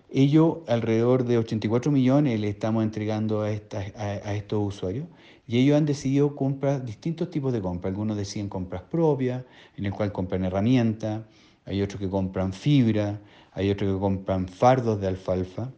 Ello, 0.08 0.62
alrededor 0.68 1.24
de 1.24 1.36
84 1.36 1.90
millones 1.92 2.40
le 2.40 2.48
estamos 2.48 2.84
entregando 2.84 3.42
a, 3.42 3.48
a 3.48 4.34
estos 4.34 4.66
usuarios 4.66 5.06
y 5.48 5.58
ellos 5.58 5.76
han 5.76 5.86
decidido 5.86 6.34
comprar 6.34 6.84
distintos 6.84 7.30
tipos 7.30 7.52
de 7.52 7.60
compras. 7.60 7.92
Algunos 7.92 8.16
deciden 8.16 8.48
compras 8.48 8.82
propias, 8.82 9.44
en 9.76 9.86
el 9.86 9.92
cual 9.92 10.12
compran 10.12 10.44
herramientas, 10.44 11.22
hay 11.64 11.82
otros 11.82 12.00
que 12.00 12.08
compran 12.08 12.52
fibra, 12.52 13.20
hay 13.52 13.70
otros 13.70 13.94
que 13.94 14.00
compran 14.00 14.48
fardos 14.48 15.00
de 15.00 15.08
alfalfa 15.08 15.70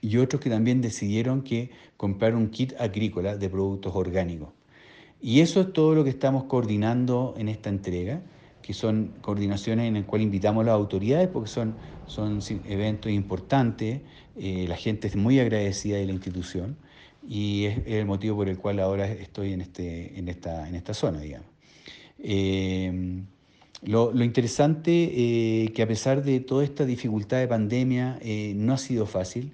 y 0.00 0.18
otros 0.18 0.40
que 0.40 0.50
también 0.50 0.80
decidieron 0.80 1.42
que 1.42 1.70
comprar 1.96 2.34
un 2.34 2.50
kit 2.50 2.74
agrícola 2.78 3.36
de 3.36 3.48
productos 3.48 3.94
orgánicos. 3.94 4.50
Y 5.20 5.40
eso 5.40 5.60
es 5.62 5.72
todo 5.72 5.94
lo 5.94 6.04
que 6.04 6.10
estamos 6.10 6.44
coordinando 6.44 7.34
en 7.38 7.48
esta 7.48 7.70
entrega, 7.70 8.20
que 8.60 8.74
son 8.74 9.14
coordinaciones 9.22 9.88
en 9.88 9.94
las 9.94 10.04
cuales 10.04 10.26
invitamos 10.26 10.62
a 10.62 10.66
las 10.66 10.74
autoridades 10.74 11.28
porque 11.28 11.48
son, 11.48 11.74
son 12.06 12.40
eventos 12.66 13.10
importantes, 13.10 14.02
eh, 14.36 14.66
la 14.68 14.76
gente 14.76 15.08
es 15.08 15.16
muy 15.16 15.40
agradecida 15.40 15.96
de 15.96 16.06
la 16.06 16.12
institución 16.12 16.76
y 17.28 17.66
es, 17.66 17.78
el 17.86 18.06
motivo 18.06 18.36
por 18.36 18.48
el 18.48 18.58
cual 18.58 18.80
ahora 18.80 19.06
estoy 19.06 19.52
en, 19.52 19.60
este, 19.60 20.18
en, 20.18 20.28
esta, 20.28 20.68
en 20.68 20.74
esta 20.74 20.94
zona, 20.94 21.20
digamos. 21.20 21.48
Eh, 22.18 23.22
lo, 23.82 24.12
lo, 24.12 24.24
interesante 24.24 24.90
eh, 25.14 25.72
que 25.72 25.82
a 25.82 25.86
pesar 25.86 26.22
de 26.22 26.40
toda 26.40 26.64
esta 26.64 26.84
dificultad 26.84 27.38
de 27.38 27.48
pandemia, 27.48 28.18
eh, 28.22 28.54
no 28.56 28.72
ha 28.72 28.78
sido 28.78 29.06
fácil. 29.06 29.52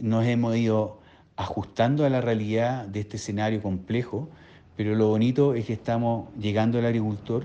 Nos 0.00 0.26
hemos 0.26 0.56
ido 0.56 1.00
ajustando 1.36 2.04
a 2.04 2.10
la 2.10 2.20
realidad 2.20 2.86
de 2.86 3.00
este 3.00 3.16
escenario 3.16 3.62
complejo, 3.62 4.28
pero 4.76 4.94
lo 4.94 5.08
bonito 5.08 5.54
es 5.54 5.64
que 5.64 5.72
estamos 5.72 6.28
llegando 6.38 6.78
al 6.78 6.86
agricultor, 6.86 7.44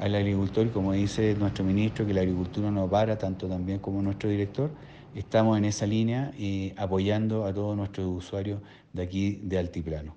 al 0.00 0.14
agricultor, 0.14 0.70
como 0.70 0.92
dice 0.92 1.34
nuestro 1.34 1.64
ministro, 1.64 2.06
que 2.06 2.14
la 2.14 2.20
agricultura 2.20 2.70
no 2.70 2.88
para, 2.88 3.18
tanto 3.18 3.48
también 3.48 3.78
como 3.80 4.00
nuestro 4.00 4.30
director, 4.30 4.70
estamos 5.14 5.58
en 5.58 5.64
esa 5.64 5.86
línea 5.86 6.32
y 6.38 6.72
apoyando 6.76 7.44
a 7.44 7.52
todos 7.52 7.76
nuestros 7.76 8.06
usuarios 8.06 8.60
de 8.92 9.02
aquí 9.02 9.40
de 9.42 9.58
Altiplano. 9.58 10.16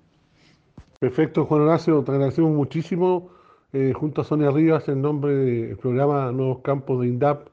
Perfecto, 0.98 1.46
Juan 1.46 1.62
Horacio, 1.62 2.02
te 2.02 2.10
agradecemos 2.10 2.52
muchísimo. 2.52 3.30
Eh, 3.72 3.92
junto 3.94 4.22
a 4.22 4.24
Sonia 4.24 4.50
Rivas, 4.50 4.88
en 4.88 5.02
nombre 5.02 5.34
del 5.34 5.76
programa 5.76 6.32
Nuevos 6.32 6.60
Campos 6.62 7.02
de 7.02 7.08
INDAP, 7.08 7.48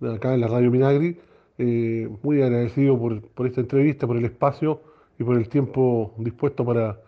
de 0.00 0.14
acá 0.14 0.32
en 0.32 0.40
la 0.40 0.48
Radio 0.48 0.70
Minagri, 0.70 1.18
eh, 1.58 2.08
muy 2.22 2.40
agradecido 2.40 2.98
por, 2.98 3.20
por, 3.20 3.46
esta 3.46 3.60
entrevista, 3.60 4.06
por 4.06 4.16
el 4.16 4.24
espacio 4.24 4.80
y 5.18 5.24
por 5.24 5.36
el 5.36 5.50
tiempo 5.50 6.14
dispuesto 6.16 6.64
para 6.64 6.98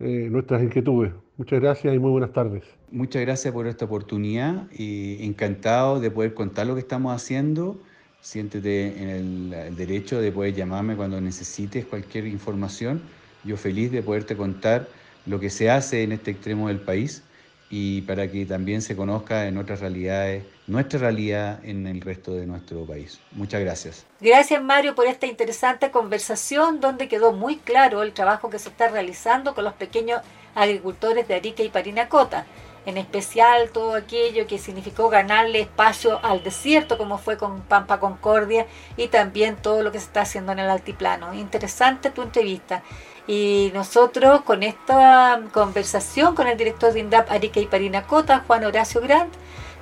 eh, 0.00 0.28
nuestras 0.28 0.60
inquietudes. 0.60 1.12
Muchas 1.36 1.60
gracias 1.60 1.94
y 1.94 1.98
muy 2.00 2.10
buenas 2.10 2.32
tardes. 2.32 2.64
Muchas 2.90 3.22
gracias 3.22 3.54
por 3.54 3.68
esta 3.68 3.84
oportunidad 3.84 4.66
y 4.72 5.24
encantado 5.24 6.00
de 6.00 6.10
poder 6.10 6.34
contar 6.34 6.66
lo 6.66 6.74
que 6.74 6.80
estamos 6.80 7.14
haciendo 7.14 7.78
siéntete 8.20 9.02
en 9.02 9.08
el, 9.08 9.54
el 9.54 9.76
derecho 9.76 10.20
de 10.20 10.32
poder 10.32 10.54
llamarme 10.54 10.96
cuando 10.96 11.20
necesites 11.20 11.84
cualquier 11.84 12.26
información. 12.26 13.02
Yo 13.44 13.56
feliz 13.56 13.90
de 13.90 14.02
poderte 14.02 14.36
contar 14.36 14.88
lo 15.26 15.40
que 15.40 15.50
se 15.50 15.70
hace 15.70 16.02
en 16.02 16.12
este 16.12 16.30
extremo 16.30 16.68
del 16.68 16.80
país 16.80 17.22
y 17.70 18.02
para 18.02 18.28
que 18.28 18.44
también 18.44 18.82
se 18.82 18.96
conozca 18.96 19.46
en 19.46 19.56
otras 19.56 19.80
realidades, 19.80 20.44
nuestra 20.66 20.98
realidad 20.98 21.64
en 21.64 21.86
el 21.86 22.00
resto 22.00 22.34
de 22.34 22.44
nuestro 22.44 22.84
país. 22.84 23.20
Muchas 23.30 23.60
gracias. 23.60 24.04
Gracias 24.20 24.60
Mario 24.60 24.96
por 24.96 25.06
esta 25.06 25.26
interesante 25.26 25.92
conversación 25.92 26.80
donde 26.80 27.06
quedó 27.06 27.32
muy 27.32 27.56
claro 27.56 28.02
el 28.02 28.12
trabajo 28.12 28.50
que 28.50 28.58
se 28.58 28.70
está 28.70 28.88
realizando 28.88 29.54
con 29.54 29.64
los 29.64 29.74
pequeños 29.74 30.20
agricultores 30.56 31.28
de 31.28 31.34
Arica 31.34 31.62
y 31.62 31.68
Parinacota, 31.68 32.44
en 32.86 32.98
especial 32.98 33.70
todo 33.70 33.94
aquello 33.94 34.46
que 34.46 34.58
significó 34.58 35.08
ganarle 35.08 35.60
espacio 35.60 36.18
al 36.24 36.42
desierto 36.42 36.96
como 36.98 37.18
fue 37.18 37.36
con 37.36 37.60
Pampa 37.62 38.00
Concordia 38.00 38.66
y 38.96 39.08
también 39.08 39.56
todo 39.56 39.82
lo 39.82 39.92
que 39.92 39.98
se 39.98 40.06
está 40.06 40.22
haciendo 40.22 40.52
en 40.52 40.60
el 40.60 40.70
altiplano. 40.70 41.34
Interesante 41.34 42.10
tu 42.10 42.22
entrevista. 42.22 42.82
Y 43.26 43.70
nosotros 43.74 44.42
con 44.42 44.62
esta 44.62 45.40
conversación 45.52 46.34
con 46.34 46.48
el 46.48 46.56
director 46.56 46.92
de 46.92 47.00
INDAP 47.00 47.30
Arica 47.30 47.60
y 47.60 47.66
Parinacota, 47.66 48.44
Juan 48.46 48.64
Horacio 48.64 49.00
Grant, 49.00 49.32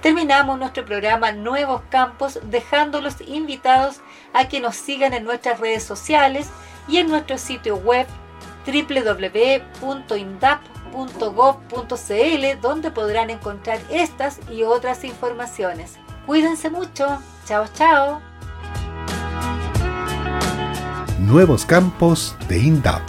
terminamos 0.02 0.58
nuestro 0.58 0.84
programa 0.84 1.32
Nuevos 1.32 1.82
Campos 1.88 2.40
dejándolos 2.42 3.16
invitados 3.26 4.00
a 4.34 4.48
que 4.48 4.60
nos 4.60 4.76
sigan 4.76 5.14
en 5.14 5.24
nuestras 5.24 5.60
redes 5.60 5.82
sociales 5.82 6.50
y 6.88 6.98
en 6.98 7.08
nuestro 7.08 7.38
sitio 7.38 7.76
web 7.76 8.06
www.indap.gov.cl 10.92 12.60
donde 12.60 12.90
podrán 12.90 13.30
encontrar 13.30 13.80
estas 13.90 14.40
y 14.50 14.62
otras 14.62 15.04
informaciones. 15.04 15.98
Cuídense 16.26 16.70
mucho. 16.70 17.18
Chao, 17.46 17.66
chao. 17.74 18.20
Nuevos 21.18 21.64
Campos 21.64 22.36
de 22.48 22.58
INDAP 22.58 23.02